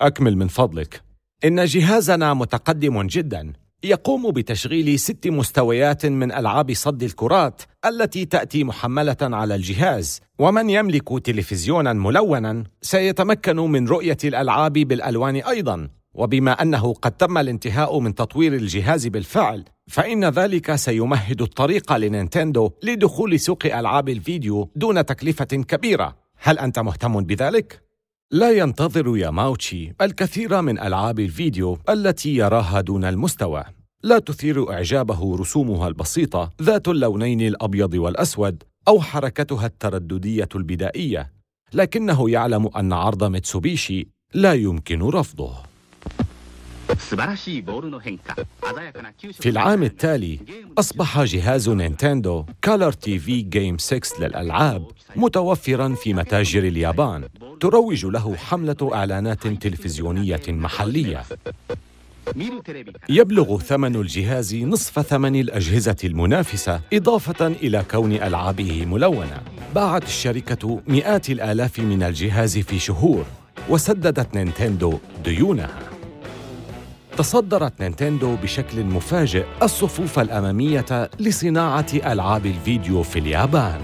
أكمل 0.00 0.36
من 0.36 0.48
فضلك. 0.48 1.02
إن 1.44 1.64
جهازنا 1.64 2.34
متقدم 2.34 3.06
جدا. 3.06 3.52
يقوم 3.84 4.30
بتشغيل 4.30 4.98
ست 4.98 5.28
مستويات 5.28 6.06
من 6.06 6.32
ألعاب 6.32 6.72
صد 6.72 7.02
الكرات 7.02 7.62
التي 7.86 8.24
تأتي 8.24 8.64
محملة 8.64 9.16
على 9.22 9.54
الجهاز. 9.54 10.20
ومن 10.38 10.70
يملك 10.70 11.24
تلفزيونا 11.24 11.92
ملونا 11.92 12.64
سيتمكن 12.82 13.56
من 13.56 13.88
رؤية 13.88 14.16
الألعاب 14.24 14.72
بالألوان 14.72 15.36
أيضا. 15.36 15.88
وبما 16.14 16.52
أنه 16.62 16.94
قد 16.94 17.12
تم 17.12 17.38
الانتهاء 17.38 17.98
من 17.98 18.14
تطوير 18.14 18.54
الجهاز 18.54 19.06
بالفعل 19.06 19.64
فإن 19.88 20.24
ذلك 20.24 20.74
سيمهد 20.74 21.42
الطريق 21.42 21.92
لنينتندو 21.92 22.70
لدخول 22.82 23.40
سوق 23.40 23.66
ألعاب 23.66 24.08
الفيديو 24.08 24.70
دون 24.76 25.06
تكلفة 25.06 25.44
كبيرة. 25.44 26.16
هل 26.42 26.58
أنت 26.58 26.78
مهتم 26.78 27.20
بذلك؟ 27.20 27.89
لا 28.32 28.50
ينتظر 28.50 29.16
ياماوتشي 29.16 29.92
الكثير 30.00 30.62
من 30.62 30.78
ألعاب 30.78 31.20
الفيديو 31.20 31.78
التي 31.88 32.36
يراها 32.36 32.80
دون 32.80 33.04
المستوى. 33.04 33.64
لا 34.02 34.18
تثير 34.18 34.72
إعجابه 34.72 35.36
رسومها 35.36 35.88
البسيطة 35.88 36.50
ذات 36.62 36.88
اللونين 36.88 37.40
الأبيض 37.40 37.94
والأسود 37.94 38.62
أو 38.88 39.00
حركتها 39.00 39.66
الترددية 39.66 40.48
البدائية. 40.54 41.32
لكنه 41.72 42.30
يعلم 42.30 42.66
أن 42.76 42.92
عرض 42.92 43.24
ميتسوبيشي 43.24 44.08
لا 44.34 44.54
يمكن 44.54 45.02
رفضه. 45.02 45.52
في 49.40 49.48
العام 49.48 49.82
التالي 49.82 50.38
أصبح 50.78 51.22
جهاز 51.22 51.68
نينتندو 51.68 52.44
Color 52.62 52.92
TV 52.92 53.42
Game 53.42 53.78
6 53.78 54.20
للألعاب 54.20 54.86
متوفرا 55.16 55.94
في 55.94 56.14
متاجر 56.14 56.62
اليابان. 56.62 57.28
تروج 57.60 58.06
له 58.06 58.36
حملة 58.36 58.90
إعلانات 58.94 59.46
تلفزيونية 59.46 60.40
محلية. 60.48 61.22
يبلغ 63.08 63.58
ثمن 63.58 63.96
الجهاز 63.96 64.54
نصف 64.54 65.00
ثمن 65.00 65.40
الأجهزة 65.40 65.96
المنافسة 66.04 66.80
إضافة 66.92 67.46
إلى 67.46 67.84
كون 67.90 68.12
ألعابه 68.12 68.86
ملونة. 68.86 69.42
باعت 69.74 70.04
الشركة 70.04 70.80
مئات 70.88 71.30
الآلاف 71.30 71.78
من 71.78 72.02
الجهاز 72.02 72.58
في 72.58 72.78
شهور 72.78 73.24
وسددت 73.68 74.34
نينتندو 74.34 74.98
ديونها. 75.24 75.78
تصدرت 77.16 77.80
نينتندو 77.80 78.36
بشكل 78.36 78.84
مفاجئ 78.84 79.44
الصفوف 79.62 80.18
الأمامية 80.18 81.10
لصناعة 81.20 81.86
ألعاب 81.94 82.46
الفيديو 82.46 83.02
في 83.02 83.18
اليابان. 83.18 83.80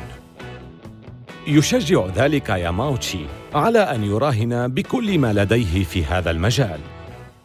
يشجع 1.47 2.07
ذلك 2.07 2.49
ياماوتشي. 2.49 3.27
على 3.57 3.79
أن 3.79 4.05
يراهن 4.05 4.69
بكل 4.69 5.19
ما 5.19 5.33
لديه 5.33 5.85
في 5.85 6.05
هذا 6.05 6.31
المجال. 6.31 6.81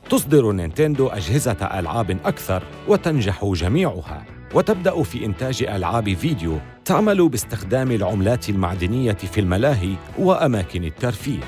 تصدر 0.10 0.52
نينتندو 0.52 1.08
أجهزة 1.08 1.80
ألعاب 1.80 2.17
أكثر 2.26 2.63
وتنجح 2.88 3.45
جميعها 3.45 4.26
وتبدأ 4.54 5.04
في 5.04 5.26
إنتاج 5.26 5.63
ألعاب 5.63 6.13
فيديو 6.13 6.58
تعمل 6.86 7.30
باستخدام 7.30 7.91
العملات 7.91 8.50
المعدنية 8.50 9.13
في 9.13 9.39
الملاهي 9.39 9.95
وأماكن 10.19 10.84
الترفيه. 10.84 11.39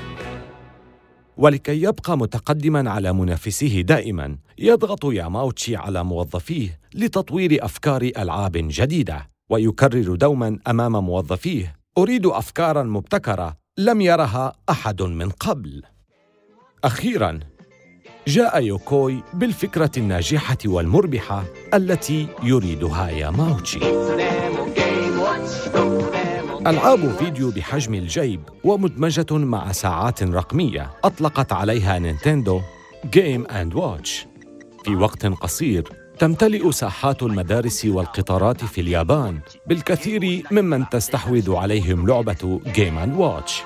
ولكي 1.36 1.82
يبقى 1.82 2.18
متقدما 2.18 2.90
على 2.90 3.12
منافسيه 3.12 3.80
دائما 3.82 4.36
يضغط 4.58 5.04
ياماوتشي 5.04 5.76
على 5.76 6.04
موظفيه 6.04 6.80
لتطوير 6.94 7.64
أفكار 7.64 8.02
ألعاب 8.02 8.52
جديدة 8.54 9.30
ويكرر 9.50 10.14
دوما 10.14 10.58
أمام 10.66 11.04
موظفيه 11.04 11.76
أريد 11.98 12.26
افكارا 12.26 12.82
مبتكرة 12.82 13.63
لم 13.78 14.00
يرها 14.00 14.52
أحد 14.70 15.02
من 15.02 15.30
قبل. 15.30 15.82
أخيرا 16.84 17.40
جاء 18.28 18.62
يوكوي 18.62 19.22
بالفكرة 19.34 19.90
الناجحة 19.96 20.58
والمربحة 20.66 21.44
التي 21.74 22.28
يريدها 22.42 23.10
ياماوتشي 23.10 23.78
ألعاب 26.66 27.16
فيديو 27.18 27.50
بحجم 27.50 27.94
الجيب 27.94 28.40
ومدمجة 28.64 29.26
مع 29.30 29.72
ساعات 29.72 30.22
رقمية 30.22 30.90
أطلقت 31.04 31.52
عليها 31.52 31.98
نينتندو 31.98 32.60
Game 33.10 33.46
and 33.46 33.74
Watch 33.74 34.26
في 34.84 34.96
وقت 34.96 35.26
قصير 35.26 36.03
تمتلئ 36.18 36.70
ساحات 36.70 37.22
المدارس 37.22 37.84
والقطارات 37.84 38.64
في 38.64 38.80
اليابان 38.80 39.40
بالكثير 39.66 40.42
ممن 40.50 40.88
تستحوذ 40.88 41.54
عليهم 41.54 42.06
لعبة 42.06 42.60
Game 42.74 42.98
and 42.98 43.16
Watch 43.16 43.62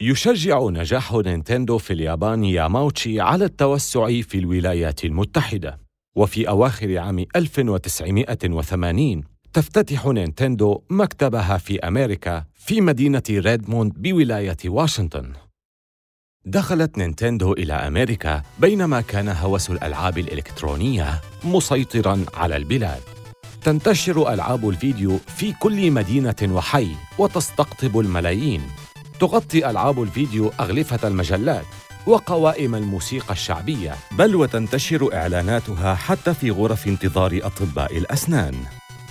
يشجع 0.00 0.68
نجاح 0.68 1.12
نينتندو 1.12 1.78
في 1.78 1.92
اليابان 1.92 2.44
ياماوتشي 2.44 3.20
على 3.20 3.44
التوسع 3.44 4.20
في 4.20 4.38
الولايات 4.38 5.04
المتحدة 5.04 5.78
وفي 6.16 6.48
أواخر 6.48 6.98
عام 6.98 7.24
1980 7.36 9.24
تفتتح 9.52 10.06
نينتندو 10.06 10.82
مكتبها 10.90 11.58
في 11.58 11.78
أمريكا 11.78 12.44
في 12.54 12.80
مدينة 12.80 13.22
ريدموند 13.30 13.92
بولاية 13.96 14.56
واشنطن. 14.64 15.32
دخلت 16.46 16.98
نينتندو 16.98 17.52
إلى 17.52 17.72
أمريكا 17.72 18.42
بينما 18.58 19.00
كان 19.00 19.28
هوس 19.28 19.70
الألعاب 19.70 20.18
الإلكترونية 20.18 21.20
مسيطراً 21.44 22.24
على 22.34 22.56
البلاد. 22.56 23.00
تنتشر 23.62 24.32
ألعاب 24.32 24.68
الفيديو 24.68 25.18
في 25.36 25.52
كل 25.52 25.90
مدينة 25.90 26.34
وحي 26.42 26.88
وتستقطب 27.18 27.98
الملايين. 27.98 28.62
تغطي 29.20 29.70
ألعاب 29.70 30.02
الفيديو 30.02 30.52
أغلفة 30.60 31.08
المجلات 31.08 31.64
وقوائم 32.06 32.74
الموسيقى 32.74 33.32
الشعبية، 33.32 33.94
بل 34.18 34.36
وتنتشر 34.36 35.14
إعلاناتها 35.14 35.94
حتى 35.94 36.34
في 36.34 36.50
غرف 36.50 36.86
انتظار 36.86 37.40
أطباء 37.42 37.96
الأسنان. 37.96 38.54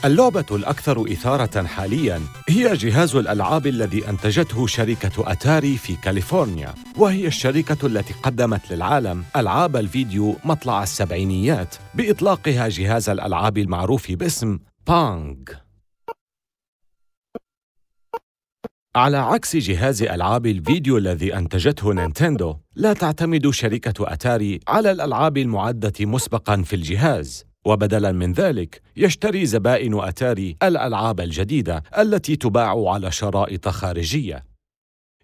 اللعبة 0.05 0.45
الأكثر 0.51 1.11
إثارة 1.11 1.67
حالياً 1.67 2.21
هي 2.49 2.73
جهاز 2.73 3.15
الألعاب 3.15 3.67
الذي 3.67 4.09
أنتجته 4.09 4.67
شركة 4.67 5.31
أتاري 5.31 5.77
في 5.77 5.95
كاليفورنيا، 5.95 6.73
وهي 6.97 7.27
الشركة 7.27 7.87
التي 7.87 8.13
قدمت 8.13 8.71
للعالم 8.71 9.23
ألعاب 9.35 9.75
الفيديو 9.75 10.35
مطلع 10.45 10.83
السبعينيات 10.83 11.75
بإطلاقها 11.95 12.69
جهاز 12.69 13.09
الألعاب 13.09 13.57
المعروف 13.57 14.11
باسم 14.11 14.59
بانغ. 14.87 15.35
على 18.95 19.17
عكس 19.17 19.55
جهاز 19.55 20.03
ألعاب 20.03 20.45
الفيديو 20.45 20.97
الذي 20.97 21.37
أنتجته 21.37 21.93
نينتندو، 21.93 22.55
لا 22.75 22.93
تعتمد 22.93 23.49
شركة 23.49 24.13
أتاري 24.13 24.59
على 24.67 24.91
الألعاب 24.91 25.37
المعدة 25.37 25.93
مسبقاً 25.99 26.61
في 26.61 26.75
الجهاز، 26.75 27.45
وبدلا 27.65 28.11
من 28.11 28.33
ذلك 28.33 28.81
يشتري 28.97 29.45
زبائن 29.45 29.99
أتاري 29.99 30.57
الألعاب 30.63 31.19
الجديدة 31.19 31.83
التي 31.97 32.35
تباع 32.35 32.89
على 32.89 33.11
شرائط 33.11 33.67
خارجية. 33.67 34.43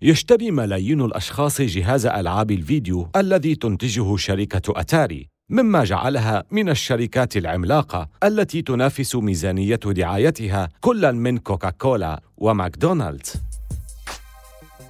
يشتري 0.02 0.52
ملايين 0.52 1.02
الأشخاص 1.02 1.62
جهاز 1.62 2.06
ألعاب 2.06 2.52
الفيديو 2.52 3.10
الذي 3.16 3.56
تنتجه 3.56 4.16
شركة 4.16 4.80
أتاري 4.80 5.28
مما 5.50 5.84
جعلها 5.84 6.44
من 6.52 6.70
الشركات 6.70 7.38
العملاقة 7.38 8.10
التي 8.24 8.62
تنافس 8.62 9.16
ميزانية 9.16 9.76
دعايتها 9.76 10.70
كلا 10.82 11.12
من 11.12 11.38
كوكاكولا 11.38 12.22
وماكدونالدز. 12.38 13.34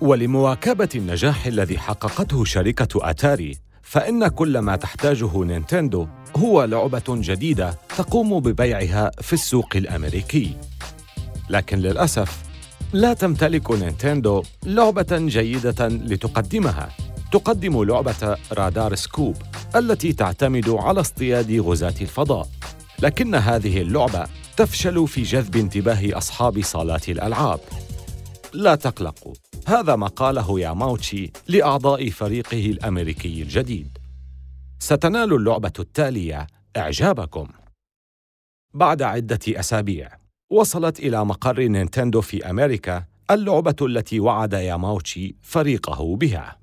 ولمواكبة 0.02 0.90
النجاح 0.96 1.46
الذي 1.46 1.78
حققته 1.78 2.46
شركة 2.46 3.10
أتاري 3.10 3.58
فإن 3.82 4.28
كل 4.28 4.60
ما 4.60 4.76
تحتاجه 4.76 5.44
نينتندو 5.44 6.08
هو 6.36 6.64
لعبة 6.64 7.04
جديدة 7.10 7.80
تقوم 7.98 8.40
ببيعها 8.40 9.12
في 9.22 9.34
السوق 9.34 9.76
الأمريكي. 9.76 10.56
لكن 11.50 11.78
للأسف 11.78 12.44
لا 12.94 13.14
تمتلك 13.14 13.72
نينتندو 13.72 14.44
لعبة 14.66 15.18
جيدة 15.18 15.88
لتقدمها. 15.88 16.90
تقدم 17.32 17.84
لعبة 17.84 18.38
Radar 18.52 18.96
Scope 18.96 19.36
التي 19.76 20.14
تعتمد 20.14 20.70
على 20.70 21.00
اصطياد 21.00 21.52
غزاة 21.52 21.96
الفضاء. 22.02 22.48
لكن 23.00 23.36
هذه 23.36 23.82
اللعبة 23.82 24.26
تفشل 24.58 25.08
في 25.08 25.24
جذب 25.24 25.56
انتباه 25.56 26.18
أصحاب 26.18 26.62
صالات 26.64 27.10
الألعاب. 27.10 27.60
لا 28.54 28.76
تقلقوا 28.76 29.34
هذا 29.68 29.96
ما 29.96 30.08
قاله 30.08 30.60
ياماوتشي 30.60 31.32
لأعضاء 31.48 32.10
فريقه 32.10 32.66
الأمريكي 32.66 33.42
الجديد 33.42 33.99
ستنال 34.82 35.34
اللعبة 35.34 35.74
التالية 35.80 36.48
إعجابكم. 36.78 37.48
بعد 38.74 39.02
عدة 39.02 39.40
أسابيع 39.48 40.10
وصلت 40.52 41.00
إلى 41.00 41.26
مقر 41.26 41.62
نينتندو 41.62 42.22
في 42.22 42.50
أمريكا 42.50 43.04
اللعبة 43.32 43.76
التي 43.82 44.20
وعد 44.20 44.54
ياماوتشي 44.54 45.36
فريقه 45.42 46.16
بها. 46.16 46.60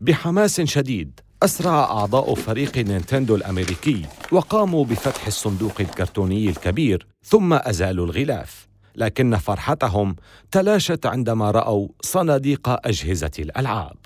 بحماس 0.00 0.60
شديد 0.60 1.20
أسرع 1.42 1.84
أعضاء 1.84 2.34
فريق 2.34 2.78
نينتندو 2.78 3.36
الأمريكي 3.36 4.06
وقاموا 4.32 4.84
بفتح 4.84 5.26
الصندوق 5.26 5.80
الكرتوني 5.80 6.48
الكبير 6.48 7.06
ثم 7.24 7.52
أزالوا 7.52 8.06
الغلاف 8.06 8.68
لكن 8.96 9.36
فرحتهم 9.36 10.16
تلاشت 10.50 11.06
عندما 11.06 11.50
رأوا 11.50 11.88
صناديق 12.00 12.68
أجهزة 12.68 13.32
الألعاب. 13.38 13.96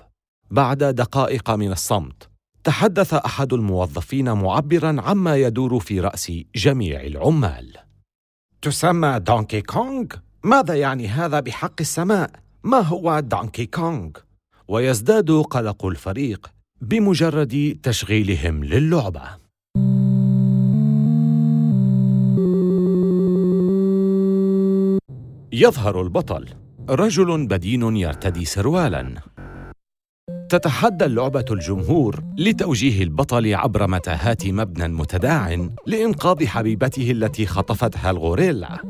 بعد 0.51 0.85
دقائق 0.85 1.51
من 1.51 1.73
الصمت 1.73 2.29
تحدث 2.64 3.14
أحد 3.14 3.53
الموظفين 3.53 4.33
معبرا 4.33 4.97
عما 5.01 5.37
يدور 5.37 5.81
في 5.81 6.01
رأس 6.01 6.33
جميع 6.57 7.01
العمال. 7.01 7.73
تسمى 8.62 9.21
دونكي 9.21 9.61
كونغ 9.61 10.07
ماذا 10.44 10.75
يعني 10.75 11.09
هذا 11.09 11.40
بحق 11.40 11.75
السماء؟ 11.81 12.31
ما 12.64 12.79
هو 12.79 13.21
دونكي 13.21 13.66
كونغ 13.66 14.11
ويزداد 14.68 15.31
قلق 15.31 15.87
الفريق 15.87 16.51
بمجرد 16.81 17.79
تشغيلهم 17.83 18.64
للعبة. 18.64 19.23
يظهر 25.53 26.03
البطل. 26.03 26.49
رجل 26.88 27.47
بدين 27.47 27.97
يرتدي 27.97 28.44
سروالا. 28.44 29.14
تتحدى 30.49 31.05
اللعبة 31.05 31.45
الجمهور 31.51 32.23
لتوجيه 32.39 33.03
البطل 33.03 33.55
عبر 33.55 33.87
متاهات 33.87 34.47
مبنى 34.47 34.89
متداع 34.89 35.69
لإنقاذ 35.87 36.47
حبيبته 36.47 37.11
التي 37.11 37.47
خطفتها 37.47 38.11
الغوريلا. 38.11 38.83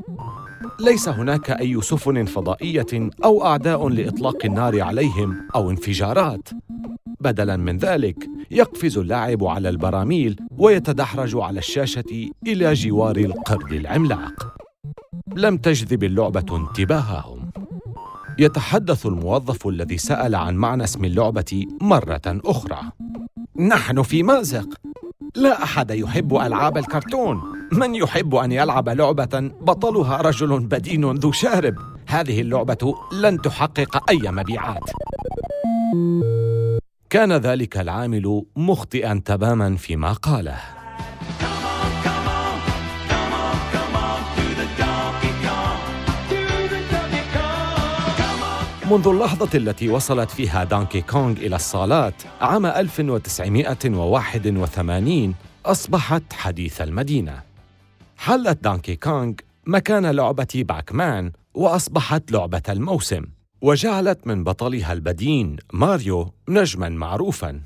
ليس 0.81 1.09
هناك 1.09 1.51
أي 1.51 1.81
سفن 1.81 2.25
فضائية 2.25 3.11
أو 3.25 3.47
أعداء 3.47 3.89
لإطلاق 3.89 4.45
النار 4.45 4.81
عليهم 4.81 5.49
أو 5.55 5.71
انفجارات. 5.71 6.49
بدلا 7.21 7.57
من 7.57 7.79
ذلك 7.79 8.29
يقفز 8.51 8.99
اللاعب 8.99 9.45
على 9.45 9.69
البراميل 9.69 10.37
ويتدحرج 10.59 11.37
على 11.37 11.59
الشاشة 11.59 12.31
إلى 12.47 12.73
جوار 12.73 13.17
القرد 13.17 13.73
العملاق. 13.73 14.57
لم 15.37 15.57
تجذب 15.57 16.05
اللعبة 16.05 16.57
انتباههم. 16.57 17.38
يتحدث 18.39 19.07
الموظف 19.07 19.67
الذي 19.67 19.99
سأل 19.99 20.35
عن 20.35 20.55
معنى 20.55 20.85
اسم 20.85 21.05
اللعبة 21.05 21.67
مرة 21.81 22.23
أخرى. 22.27 22.81
نحن 23.57 24.03
في 24.03 24.23
مازق. 24.23 24.69
لا 25.37 25.63
أحد 25.63 25.91
يحب 25.91 26.37
ألعاب 26.37 26.79
الكرتون. 26.79 27.43
من 27.73 27.95
يحب 27.95 28.35
أن 28.35 28.53
يلعب 28.53 28.89
لعبة 28.89 29.51
بطلها 29.61 30.17
رجل 30.17 30.61
بدين 30.61 31.11
ذو 31.13 31.33
شارب؟ 31.33 31.75
هذه 32.07 32.41
اللعبة 32.41 32.95
لن 33.13 33.43
تحقق 33.43 34.11
أي 34.11 34.31
مبيعات. 34.31 34.91
كان 37.11 37.33
ذلك 37.33 37.77
العامل 37.77 38.43
مخطئا 38.57 39.23
تماما 39.25 39.77
فيما 39.77 40.13
قاله. 40.13 40.78
منذ 48.91 49.09
اللحظة 49.09 49.59
التي 49.59 49.89
وصلت 49.89 50.31
فيها 50.31 50.65
دانكي 50.65 51.01
كونغ 51.01 51.37
إلى 51.37 51.57
الصالات 51.57 52.15
عام 52.41 52.67
1981 52.67 55.35
أصبحت 55.67 56.33
حديث 56.33 56.81
المدينة. 56.81 57.43
حلت 58.17 58.65
دانكي 58.65 58.97
كونغ 58.97 59.33
مكان 59.67 60.07
لعبة 60.07 60.47
باك 60.55 60.93
مان 60.93 61.33
وأصبحت 61.55 62.33
لعبة 62.33 62.63
الموسم، 62.69 63.25
وجعلت 63.63 64.27
من 64.27 64.45
بطلها 64.45 64.93
البدين 64.93 65.57
ماريو 65.73 66.33
نجماً 66.49 66.89
معروفاً. 66.89 67.63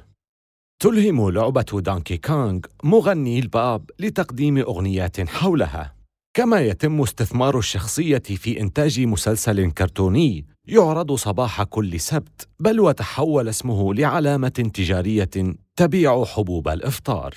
تلهم 0.82 1.30
لعبة 1.30 1.66
دانكي 1.72 2.16
كونغ 2.16 2.58
مغني 2.84 3.38
البوب 3.38 3.90
لتقديم 3.98 4.58
أغنيات 4.58 5.28
حولها. 5.28 5.94
كما 6.34 6.60
يتم 6.60 7.00
استثمار 7.00 7.58
الشخصية 7.58 8.18
في 8.18 8.60
إنتاج 8.60 9.00
مسلسل 9.00 9.70
كرتوني 9.70 10.51
يعرض 10.68 11.12
صباح 11.12 11.62
كل 11.62 12.00
سبت 12.00 12.48
بل 12.60 12.80
وتحول 12.80 13.48
اسمه 13.48 13.94
لعلامة 13.94 14.48
تجارية 14.48 15.30
تبيع 15.76 16.24
حبوب 16.24 16.68
الإفطار. 16.68 17.34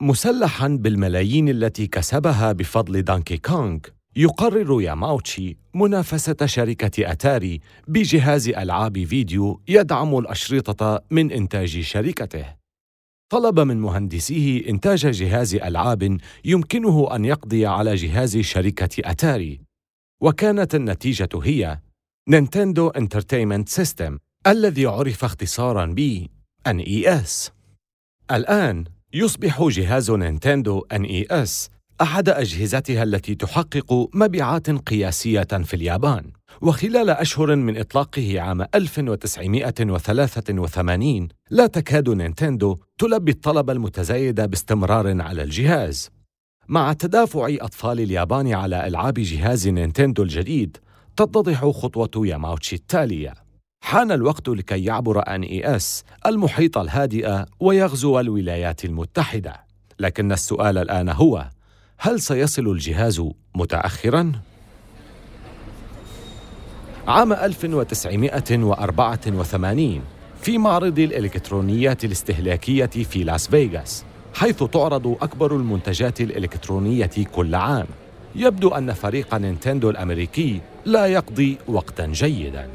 مسلحا 0.00 0.68
بالملايين 0.68 1.48
التي 1.48 1.86
كسبها 1.86 2.52
بفضل 2.52 3.02
دانكي 3.02 3.36
كونغ 3.36 3.78
يقرر 4.16 4.82
ياماوتشي 4.82 5.56
منافسة 5.74 6.36
شركة 6.46 7.12
أتاري 7.12 7.60
بجهاز 7.88 8.48
ألعاب 8.48 9.04
فيديو 9.04 9.60
يدعم 9.68 10.18
الأشرطة 10.18 11.02
من 11.10 11.32
إنتاج 11.32 11.80
شركته. 11.80 12.46
طلب 13.32 13.60
من 13.60 13.80
مهندسيه 13.80 14.68
إنتاج 14.68 15.06
جهاز 15.06 15.54
ألعاب 15.54 16.18
يمكنه 16.44 17.16
أن 17.16 17.24
يقضي 17.24 17.66
على 17.66 17.94
جهاز 17.94 18.38
شركة 18.38 19.10
أتاري. 19.10 19.60
وكانت 20.22 20.74
النتيجة 20.74 21.28
هي 21.42 21.78
نينتندو 22.30 22.88
Entertainment 22.88 23.68
System 23.68 24.18
الذي 24.46 24.86
عرف 24.86 25.24
اختصارا 25.24 25.94
ب 25.96 26.26
NES 26.68 27.50
الآن 28.30 28.84
يصبح 29.14 29.62
جهاز 29.62 30.10
نينتندو 30.10 30.86
NES 30.94 31.50
أحد 32.00 32.28
أجهزتها 32.28 33.02
التي 33.02 33.34
تحقق 33.34 34.08
مبيعات 34.14 34.70
قياسية 34.70 35.42
في 35.42 35.74
اليابان. 35.74 36.32
وخلال 36.62 37.10
أشهر 37.10 37.56
من 37.56 37.76
إطلاقه 37.76 38.40
عام 38.40 38.66
1983 38.74 41.28
لا 41.50 41.66
تكاد 41.66 42.08
نينتندو 42.08 42.78
تلبي 42.98 43.32
الطلب 43.32 43.70
المتزايد 43.70 44.40
باستمرار 44.40 45.22
على 45.22 45.42
الجهاز. 45.42 46.10
مع 46.68 46.92
تدافع 46.92 47.56
أطفال 47.60 48.00
اليابان 48.00 48.52
على 48.52 48.86
ألعاب 48.86 49.14
جهاز 49.14 49.68
نينتندو 49.68 50.22
الجديد 50.22 50.76
تتضح 51.20 51.70
خطوة 51.70 52.26
ياماوتشي 52.26 52.76
التالية. 52.76 53.34
حان 53.84 54.12
الوقت 54.12 54.48
لكي 54.48 54.84
يعبر 54.84 55.28
NES 55.28 56.04
المحيط 56.26 56.78
الهادئ 56.78 57.44
ويغزو 57.60 58.20
الولايات 58.20 58.84
المتحدة. 58.84 59.54
لكن 59.98 60.32
السؤال 60.32 60.78
الآن 60.78 61.08
هو 61.08 61.50
هل 61.98 62.20
سيصل 62.20 62.68
الجهاز 62.68 63.22
متأخراً؟ 63.54 64.32
عام 67.08 67.32
1984 67.32 70.02
في 70.42 70.58
معرض 70.58 70.98
الإلكترونيات 70.98 72.04
الاستهلاكية 72.04 72.86
في 72.86 73.24
لاس 73.24 73.48
فيغاس 73.48 74.04
حيث 74.34 74.62
تعرض 74.62 75.16
أكبر 75.22 75.56
المنتجات 75.56 76.20
الإلكترونية 76.20 77.10
كل 77.34 77.54
عام. 77.54 77.86
يبدو 78.34 78.68
أن 78.68 78.92
فريق 78.92 79.34
نينتندو 79.34 79.90
الأمريكي 79.90 80.60
لا 80.84 81.06
يقضي 81.06 81.58
وقتا 81.68 82.06
جيدا. 82.06 82.68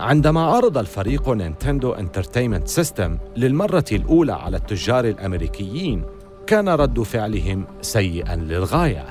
عندما 0.00 0.40
عرض 0.40 0.78
الفريق 0.78 1.28
نينتندو 1.28 1.92
Entertainment 1.92 2.68
System 2.68 3.18
للمرة 3.36 3.84
الأولى 3.92 4.32
على 4.32 4.56
التجار 4.56 5.04
الأمريكيين 5.04 6.04
كان 6.46 6.68
رد 6.68 7.02
فعلهم 7.02 7.64
سيئا 7.82 8.36
للغاية. 8.36 9.06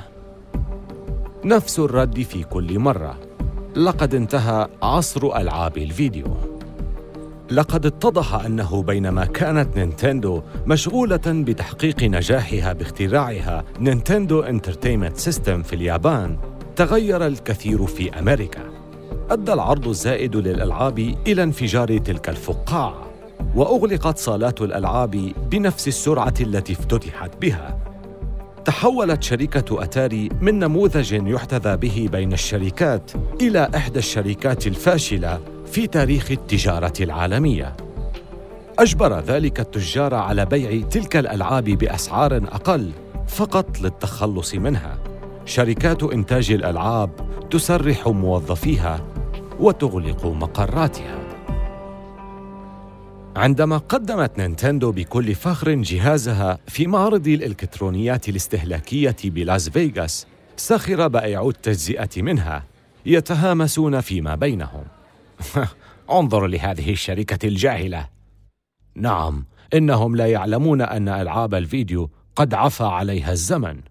نفس 1.46 1.80
الرد 1.80 2.22
في 2.22 2.44
كل 2.44 2.80
مرة. 2.80 3.18
لقد 3.76 4.16
انتهى 4.16 4.68
عصر 4.82 5.38
ألعاب 5.38 5.78
الفيديو. 5.78 6.57
لقد 7.52 7.86
اتضح 7.86 8.34
أنه 8.46 8.84
بينما 8.84 9.26
كانت 9.26 9.78
نينتندو 9.78 10.42
مشغولة 10.66 11.22
بتحقيق 11.26 12.04
نجاحها 12.04 12.74
باختراعها 12.74 13.64
نينتندو 13.80 14.42
Entertainment 14.42 15.18
System 15.18 15.64
في 15.64 15.74
اليابان 15.74 16.38
تغير 16.76 17.28
الكثير 17.28 17.86
في 17.86 18.20
أمريكا. 18.20 18.62
أدى 19.30 19.54
العرض 19.54 19.88
الزائد 19.88 20.36
للألعاب 20.36 21.00
إلى 21.28 21.44
انفجار 21.44 21.98
تلك 21.98 22.30
الفقاعة 22.30 23.08
وأغلقت 23.56 24.18
صالات 24.18 24.62
الألعاب 24.62 25.32
بنفس 25.52 25.88
السرعة 25.88 26.34
التي 26.42 26.74
افتتحت 26.74 27.32
بها. 27.42 27.80
تحولت 28.66 29.24
شركة 29.24 29.84
أتاري 29.84 30.30
من 30.42 30.60
نموذج 30.60 31.14
يحتذى 31.14 31.78
به 31.78 32.10
بين 32.12 32.34
الشركات 32.34 33.12
إلى 33.42 33.70
إحدى 33.76 34.00
الشركات 34.00 34.68
الفاشلة 34.68 35.57
في 35.72 35.88
تاريخ 35.88 36.32
التجارة 36.32 36.94
العالمية. 37.02 37.78
أجبر 38.80 39.20
ذلك 39.20 39.60
التجار 39.60 40.14
على 40.14 40.46
بيع 40.46 40.88
تلك 40.88 41.16
الألعاب 41.18 41.64
بأسعار 41.64 42.38
أقل 42.38 42.92
فقط 43.28 43.82
للتخلص 43.82 44.56
منها. 44.56 44.98
شركات 45.46 46.04
إنتاج 46.04 46.52
الألعاب 46.52 47.10
تسرح 47.52 48.08
موظفيها 48.08 49.06
وتغلق 49.60 50.26
مقراتها. 50.26 51.28
عندما 53.36 53.78
قدمت 53.78 54.38
نينتندو 54.38 54.92
بكل 54.92 55.36
فخر 55.36 55.72
جهازها 55.72 56.58
في 56.68 56.88
معرض 56.88 57.28
الإلكترونيات 57.28 58.30
الاستهلاكية 58.30 59.16
بلاس 59.24 59.70
فيغاس 59.70 60.28
سخر 60.58 61.08
بائعو 61.08 61.50
التجزئة 61.50 62.22
منها 62.22 62.64
يتهامسون 63.06 64.02
فيما 64.02 64.36
بينهم 64.36 64.97
انظر 66.12 66.48
لهذه 66.48 66.92
الشركة 66.92 67.48
الجاهلة. 67.48 68.10
نعم 68.96 69.46
إنهم 69.74 70.16
لا 70.16 70.28
يعلمون 70.28 70.82
أن 70.82 71.10
ألعاب 71.10 71.54
الفيديو 71.56 72.10
قد 72.36 72.54
عفى 72.54 72.84
عليها 72.84 73.32
الزمن. 73.32 73.82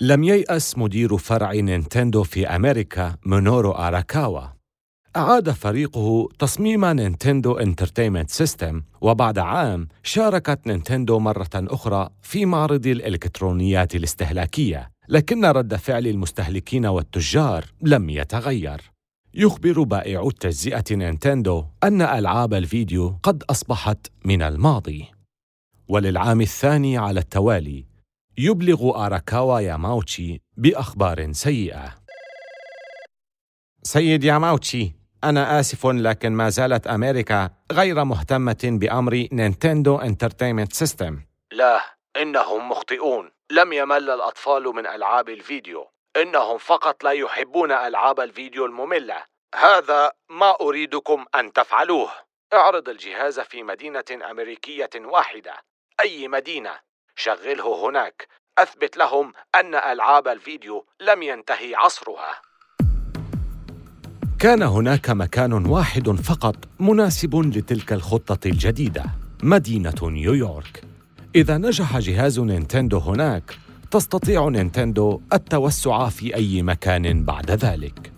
لم 0.00 0.24
ييأس 0.24 0.78
مدير 0.78 1.16
فرع 1.16 1.52
نينتندو 1.52 2.22
في 2.22 2.46
أمريكا 2.46 3.16
مونورو 3.26 3.72
أراكاوا. 3.72 4.54
أعاد 5.16 5.50
فريقه 5.50 6.28
تصميم 6.38 6.84
نينتندو 6.84 7.52
Entertainment 7.52 8.30
System 8.30 8.82
وبعد 9.00 9.38
عام 9.38 9.88
شاركت 10.02 10.66
نينتندو 10.66 11.18
مرة 11.18 11.50
أخرى 11.54 12.08
في 12.22 12.46
معرض 12.46 12.86
الإلكترونيات 12.86 13.94
الاستهلاكية 13.94 14.90
لكن 15.08 15.44
رد 15.44 15.74
فعل 15.74 16.06
المستهلكين 16.06 16.86
والتجار 16.86 17.64
لم 17.82 18.10
يتغير. 18.10 18.93
يخبر 19.36 19.82
بائع 19.82 20.26
التجزئة 20.26 20.84
نينتندو 20.90 21.64
أن 21.84 22.02
ألعاب 22.02 22.54
الفيديو 22.54 23.18
قد 23.22 23.42
أصبحت 23.50 23.98
من 24.24 24.42
الماضي. 24.42 25.10
وللعام 25.88 26.40
الثاني 26.40 26.98
على 26.98 27.20
التوالي 27.20 27.86
يبلغ 28.38 29.06
أراكاوا 29.06 29.60
ياماوتشي 29.60 30.40
بأخبار 30.56 31.32
سيئة. 31.32 31.94
سيد 33.82 34.24
ياماوتشي 34.24 34.92
أنا 35.24 35.60
آسف 35.60 35.86
لكن 35.86 36.32
ما 36.32 36.48
زالت 36.48 36.86
أمريكا 36.86 37.50
غير 37.72 38.04
مهتمة 38.04 38.60
بأمر 38.64 39.28
نينتندو 39.32 39.96
Entertainment 39.96 40.72
System 40.72 41.20
لا 41.52 41.80
إنهم 42.22 42.68
مخطئون. 42.68 43.30
لم 43.52 43.72
يمل 43.72 44.10
الأطفال 44.10 44.62
من 44.62 44.86
ألعاب 44.86 45.28
الفيديو. 45.28 45.93
إنهم 46.16 46.58
فقط 46.58 47.04
لا 47.04 47.10
يحبون 47.10 47.72
ألعاب 47.72 48.20
الفيديو 48.20 48.66
المملة. 48.66 49.24
هذا 49.54 50.12
ما 50.30 50.54
أريدكم 50.60 51.24
أن 51.34 51.52
تفعلوه. 51.52 52.10
اعرض 52.52 52.88
الجهاز 52.88 53.40
في 53.40 53.62
مدينة 53.62 54.04
أمريكية 54.30 54.90
واحدة. 54.96 55.54
أي 56.00 56.28
مدينة؟ 56.28 56.70
شغله 57.16 57.88
هناك. 57.88 58.28
أثبت 58.58 58.96
لهم 58.96 59.32
أن 59.54 59.74
ألعاب 59.74 60.28
الفيديو 60.28 60.86
لم 61.00 61.22
ينتهي 61.22 61.74
عصرها. 61.74 62.40
كان 64.38 64.62
هناك 64.62 65.10
مكان 65.10 65.66
واحد 65.66 66.10
فقط 66.10 66.56
مناسب 66.80 67.36
لتلك 67.36 67.92
الخطة 67.92 68.48
الجديدة 68.48 69.04
مدينة 69.42 69.94
نيويورك. 70.02 70.84
إذا 71.34 71.56
نجح 71.56 71.98
جهاز 71.98 72.40
نينتندو 72.40 72.98
هناك 72.98 73.63
تستطيع 73.94 74.48
نينتندو 74.48 75.20
التوسع 75.32 76.08
في 76.08 76.34
أي 76.34 76.62
مكان 76.62 77.24
بعد 77.24 77.50
ذلك. 77.50 78.12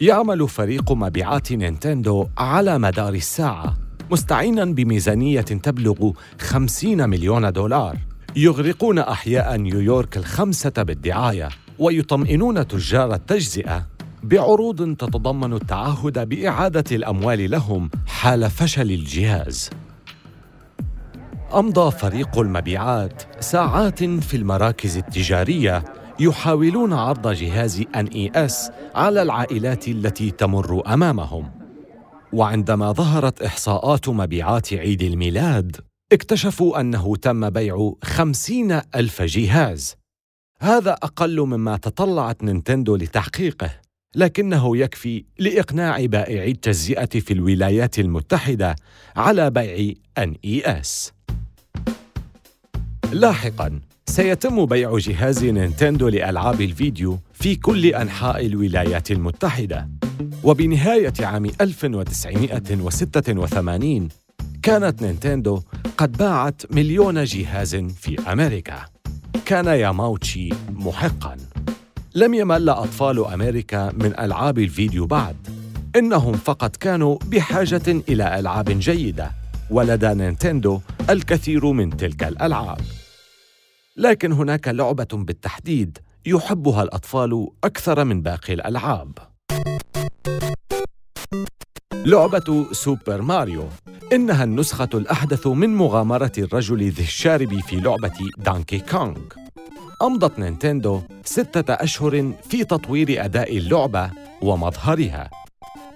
يعمل 0.00 0.48
فريق 0.48 0.92
مبيعات 0.92 1.52
نينتندو 1.52 2.26
على 2.38 2.78
مدار 2.78 3.14
الساعة 3.14 3.76
مستعينا 4.10 4.64
بميزانية 4.64 5.40
تبلغ 5.40 6.10
50 6.40 7.08
مليون 7.10 7.52
دولار. 7.52 7.96
يغرقون 8.36 8.98
أحياء 8.98 9.56
نيويورك 9.56 10.16
الخمسة 10.16 10.72
بالدعاية 10.76 11.48
ويطمئنون 11.78 12.68
تجار 12.68 13.14
التجزئة 13.14 13.86
بعروض 14.22 14.96
تتضمن 14.96 15.52
التعهد 15.52 16.28
بإعادة 16.28 16.96
الأموال 16.96 17.50
لهم 17.50 17.90
حال 18.06 18.50
فشل 18.50 18.90
الجهاز. 18.90 19.70
أمضى 21.54 21.90
فريق 21.90 22.38
المبيعات 22.38 23.22
ساعات 23.40 24.04
في 24.04 24.36
المراكز 24.36 24.96
التجارية 24.96 25.84
يحاولون 26.20 26.92
عرض 26.92 27.28
جهاز 27.28 27.82
NES 27.82 28.72
على 28.94 29.22
العائلات 29.22 29.88
التي 29.88 30.30
تمر 30.30 30.94
أمامهم. 30.94 31.50
وعندما 32.32 32.92
ظهرت 32.92 33.42
إحصاءات 33.42 34.08
مبيعات 34.08 34.74
عيد 34.74 35.02
الميلاد 35.02 35.76
اكتشفوا 36.12 36.80
أنه 36.80 37.16
تم 37.16 37.50
بيع 37.50 37.92
خمسين 38.02 38.80
ألف 38.94 39.22
جهاز. 39.22 39.96
هذا 40.60 40.92
أقل 40.92 41.40
مما 41.40 41.76
تطلعت 41.76 42.44
نينتندو 42.44 42.96
لتحقيقه 42.96 43.70
لكنه 44.14 44.76
يكفي 44.76 45.24
لإقناع 45.38 46.06
بائعي 46.06 46.50
التجزئة 46.50 47.20
في 47.20 47.32
الولايات 47.32 47.98
المتحدة 47.98 48.76
على 49.16 49.50
بيع 49.50 49.94
NES 50.20 51.12
لاحقاً 53.12 53.80
سيتم 54.06 54.66
بيع 54.66 54.98
جهاز 54.98 55.44
نينتندو 55.44 56.08
لألعاب 56.08 56.60
الفيديو 56.60 57.18
في 57.32 57.56
كل 57.56 57.86
أنحاء 57.86 58.46
الولايات 58.46 59.10
المتحدة. 59.10 59.88
وبنهاية 60.44 61.12
عام 61.20 61.46
1986 61.60 64.08
كانت 64.62 65.02
نينتندو 65.02 65.62
قد 65.98 66.12
باعت 66.12 66.62
مليون 66.70 67.24
جهاز 67.24 67.76
في 67.76 68.32
أمريكا. 68.32 68.78
كان 69.44 69.66
ياماوتشي 69.66 70.48
محقاً. 70.72 71.36
لم 72.14 72.34
يمل 72.34 72.68
أطفال 72.68 73.26
أمريكا 73.26 73.92
من 73.92 74.18
ألعاب 74.18 74.58
الفيديو 74.58 75.06
بعد. 75.06 75.36
إنهم 75.96 76.32
فقط 76.32 76.76
كانوا 76.76 77.18
بحاجة 77.26 78.02
إلى 78.08 78.38
ألعاب 78.38 78.64
جيدة 78.64 79.30
ولدى 79.70 80.14
نينتندو 80.14 80.80
الكثير 81.10 81.72
من 81.72 81.96
تلك 81.96 82.22
الألعاب. 82.22 82.80
لكن 83.96 84.32
هناك 84.32 84.68
لعبة 84.68 85.08
بالتحديد 85.12 85.98
يحبها 86.26 86.82
الأطفال 86.82 87.48
أكثر 87.64 88.04
من 88.04 88.22
باقي 88.22 88.52
الألعاب. 88.52 89.18
لعبة 91.94 92.66
سوبر 92.72 93.22
ماريو 93.22 93.68
إنها 94.12 94.44
النسخة 94.44 94.88
الأحدث 94.94 95.46
من 95.46 95.74
مغامرة 95.74 96.32
الرجل 96.38 96.82
ذي 96.82 97.02
الشارب 97.02 97.60
في 97.60 97.76
لعبة 97.76 98.30
دانكي 98.38 98.78
كونغ. 98.78 99.20
أمضت 100.02 100.38
نينتندو 100.38 101.02
ستة 101.24 101.74
أشهر 101.74 102.32
في 102.48 102.64
تطوير 102.64 103.24
أداء 103.24 103.56
اللعبة 103.56 104.10
ومظهرها. 104.42 105.30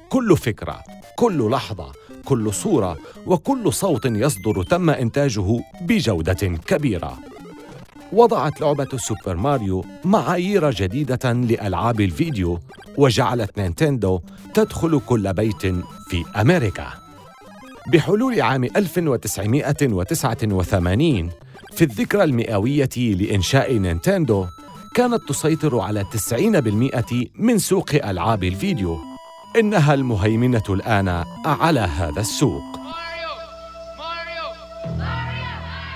كل 0.09 0.37
فكرة، 0.37 0.83
كل 1.17 1.51
لحظة، 1.51 1.93
كل 2.25 2.53
صورة 2.55 2.99
وكل 3.27 3.73
صوت 3.73 4.07
يصدر 4.07 4.63
تم 4.63 4.91
إنتاجه 4.91 5.61
بجودة 5.81 6.59
كبيرة. 6.67 7.19
وضعت 8.13 8.61
لعبة 8.61 8.89
سوبر 8.97 9.37
ماريو 9.37 9.85
معايير 10.05 10.71
جديدة 10.71 11.33
لألعاب 11.33 12.01
الفيديو 12.01 12.61
وجعلت 12.97 13.59
نينتندو 13.59 14.21
تدخل 14.55 15.01
كل 15.07 15.33
بيت 15.33 15.67
في 16.09 16.25
أمريكا. 16.41 16.87
بحلول 17.93 18.41
عام 18.41 18.65
1989 18.65 21.31
في 21.73 21.85
الذكرى 21.85 22.25
المئوية 22.25 22.89
لإنشاء 22.97 23.75
نينتندو 23.75 24.47
كانت 24.95 25.29
تسيطر 25.29 25.79
على 25.79 26.05
90% 26.05 27.27
من 27.35 27.59
سوق 27.59 27.91
ألعاب 27.95 28.45
الفيديو. 28.45 28.99
إنها 29.59 29.95
المهيمنة 29.95 30.63
الآن 30.71 31.25
على 31.47 31.81
هذا 31.81 32.21
السوق. 32.21 32.86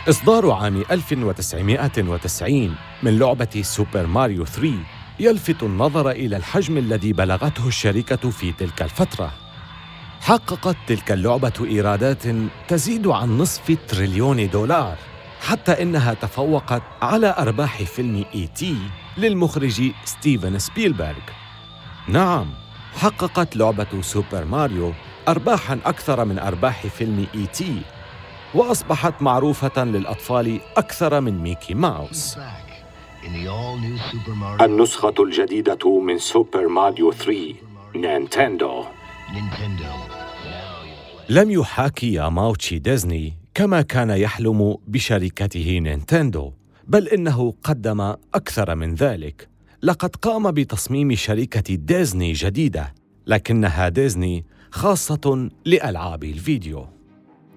إصدار 0.08 0.50
عام 0.50 0.84
1990 0.90 2.74
من 3.02 3.18
لعبة 3.18 3.62
سوبر 3.62 4.06
ماريو 4.06 4.44
3 4.44 4.74
يلفت 5.20 5.62
النظر 5.62 6.10
إلى 6.10 6.36
الحجم 6.36 6.78
الذي 6.78 7.12
بلغته 7.12 7.68
الشركة 7.68 8.30
في 8.30 8.52
تلك 8.52 8.82
الفترة. 8.82 9.32
حققت 10.20 10.76
تلك 10.86 11.12
اللعبة 11.12 11.52
إيرادات 11.60 12.22
تزيد 12.68 13.06
عن 13.06 13.38
نصف 13.38 13.76
تريليون 13.88 14.50
دولار، 14.50 14.96
حتى 15.40 15.82
إنها 15.82 16.14
تفوقت 16.14 16.82
على 17.02 17.34
أرباح 17.38 17.82
فيلم 17.82 18.24
E.T. 18.34 18.76
للمخرج 19.18 19.90
ستيفن 20.04 20.58
سبيلبرغ. 20.58 21.26
نعم، 22.08 22.46
حققت 22.96 23.56
لعبة 23.56 24.00
سوبر 24.00 24.44
ماريو 24.44 24.92
أرباحاً 25.28 25.78
أكثر 25.84 26.24
من 26.24 26.38
أرباح 26.38 26.86
فيلم 26.86 27.26
إي 27.34 27.46
تي 27.46 27.82
وأصبحت 28.54 29.22
معروفة 29.22 29.84
للأطفال 29.84 30.60
أكثر 30.76 31.20
من 31.20 31.38
ميكي 31.38 31.74
ماوس. 31.74 32.38
النسخة 34.60 35.14
الجديدة 35.20 36.00
من 36.00 36.18
سوبر 36.18 36.68
ماريو 36.68 37.12
3 37.12 37.54
نينتندو. 37.96 38.84
لم 41.28 41.50
يحاكي 41.50 42.12
ياماوتشي 42.12 42.78
ديزني 42.78 43.38
كما 43.54 43.82
كان 43.82 44.10
يحلم 44.10 44.76
بشركته 44.86 45.78
نينتندو 45.78 46.52
بل 46.86 47.08
إنه 47.08 47.54
قدم 47.64 48.00
أكثر 48.34 48.74
من 48.74 48.94
ذلك. 48.94 49.48
لقد 49.82 50.16
قام 50.16 50.50
بتصميم 50.50 51.14
شركة 51.14 51.74
ديزني 51.74 52.32
جديدة 52.32 52.94
لكنها 53.26 53.88
ديزني 53.88 54.44
خاصة 54.70 55.50
لألعاب 55.64 56.24
الفيديو. 56.24 56.99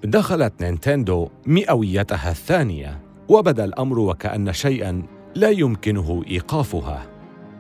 دخلت 0.04 0.54
نينتندو 0.62 1.30
مئويتها 1.46 2.32
الثانية 2.32 3.00
وبدا 3.28 3.66
الأمر 3.66 4.00
وكأن 4.00 4.54
شيئا 4.54 5.04
لا 5.36 5.50
يمكنه 5.50 6.24
إيقافها. 6.28 7.06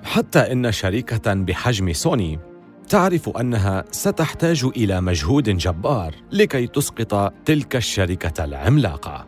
حتى 0.03 0.39
إن 0.39 0.71
شركة 0.71 1.33
بحجم 1.33 1.93
سوني 1.93 2.39
تعرف 2.89 3.29
أنها 3.29 3.83
ستحتاج 3.91 4.65
إلى 4.77 5.01
مجهود 5.01 5.49
جبار 5.49 6.15
لكي 6.31 6.67
تسقط 6.67 7.33
تلك 7.45 7.75
الشركة 7.75 8.43
العملاقة. 8.43 9.25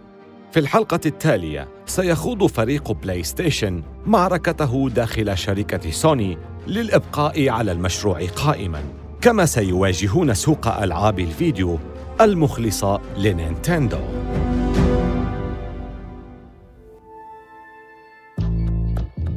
في 0.52 0.60
الحلقة 0.60 1.00
التالية 1.06 1.68
سيخوض 1.86 2.46
فريق 2.46 2.92
بلاي 2.92 3.24
ستيشن 3.24 3.84
معركته 4.06 4.90
داخل 4.90 5.38
شركة 5.38 5.92
سوني 5.92 6.38
للإبقاء 6.68 7.50
على 7.50 7.72
المشروع 7.72 8.26
قائماً. 8.26 8.84
كما 9.22 9.46
سيواجهون 9.46 10.34
سوق 10.34 10.68
ألعاب 10.68 11.20
الفيديو 11.20 11.80
المخلصة 12.22 13.02
لنينتندو. 13.18 13.98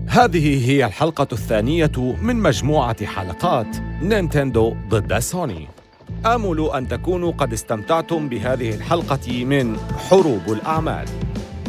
هذه 0.09 0.71
هي 0.71 0.85
الحلقة 0.87 1.27
الثانية 1.33 2.17
من 2.23 2.37
مجموعة 2.37 3.05
حلقات 3.05 3.67
نينتندو 4.03 4.75
ضد 4.89 5.19
سوني. 5.19 5.69
آمل 6.27 6.71
أن 6.75 6.89
تكونوا 6.89 7.33
قد 7.33 7.53
استمتعتم 7.53 8.29
بهذه 8.29 8.75
الحلقة 8.75 9.45
من 9.45 9.77
حروب 9.79 10.43
الأعمال. 10.49 11.09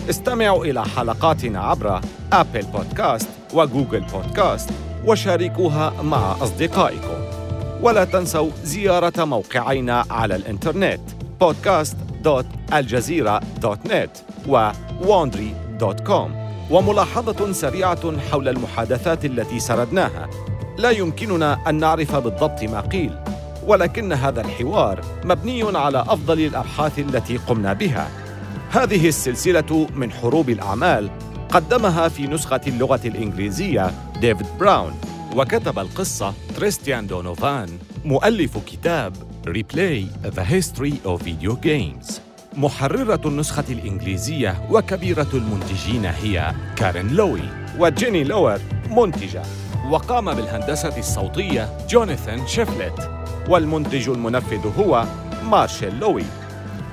استمعوا 0.10 0.66
إلى 0.66 0.86
حلقاتنا 0.86 1.60
عبر 1.60 2.01
أبل 2.34 2.66
بودكاست 2.66 3.30
وجوجل 3.53 4.05
بودكاست 4.14 4.70
وشاركوها 5.05 6.01
مع 6.01 6.32
أصدقائكم. 6.32 7.18
ولا 7.82 8.03
تنسوا 8.03 8.49
زيارة 8.63 9.25
موقعينا 9.25 10.05
على 10.09 10.36
الإنترنت 10.36 10.99
podcast.aljazeera.net 11.43 14.09
و 14.47 14.71
wandry.com 15.01 16.30
وملاحظة 16.71 17.51
سريعة 17.51 18.19
حول 18.32 18.49
المحادثات 18.49 19.25
التي 19.25 19.59
سردناها. 19.59 20.30
لا 20.77 20.89
يمكننا 20.89 21.69
أن 21.69 21.75
نعرف 21.75 22.15
بالضبط 22.15 22.63
ما 22.63 22.82
قيل 22.82 23.15
ولكن 23.67 24.13
هذا 24.13 24.41
الحوار 24.41 25.01
مبني 25.23 25.77
على 25.77 26.01
أفضل 26.01 26.39
الأبحاث 26.39 26.99
التي 26.99 27.38
قمنا 27.38 27.73
بها. 27.73 28.07
هذه 28.71 29.07
السلسلة 29.07 29.88
من 29.95 30.11
حروب 30.11 30.49
الأعمال 30.49 31.09
قدمها 31.49 32.07
في 32.07 32.27
نسخة 32.27 32.61
اللغة 32.67 33.01
الإنجليزية 33.05 33.91
ديفيد 34.21 34.47
براون. 34.59 34.93
وكتب 35.36 35.80
القصة 35.80 36.34
تريستيان 36.55 37.07
دونوفان 37.07 37.69
مؤلف 38.05 38.57
كتاب 38.57 39.13
Replay 39.47 40.07
The 40.23 40.43
History 40.53 40.93
of 41.05 41.21
Video 41.23 41.55
Games. 41.65 42.13
محررة 42.57 43.21
النسخة 43.25 43.63
الإنجليزية 43.69 44.67
وكبيرة 44.71 45.27
المنتجين 45.34 46.05
هي 46.05 46.53
كارين 46.75 47.07
لوي 47.07 47.41
وجيني 47.80 48.23
لوور 48.23 48.59
منتجة 48.89 49.41
وقام 49.89 50.34
بالهندسة 50.34 50.97
الصوتية 50.97 51.77
جوناثان 51.89 52.47
شيفلت 52.47 53.11
والمنتج 53.49 54.09
المنفذ 54.09 54.80
هو 54.80 55.05
مارشيل 55.43 55.99
لوي. 55.99 56.23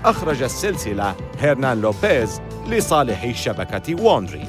أخرج 0.05 0.43
السلسلة 0.43 1.15
هيرنان 1.39 1.81
لوبيز 1.81 2.41
لصالح 2.69 3.37
شبكة 3.37 4.03
ووندري 4.03 4.45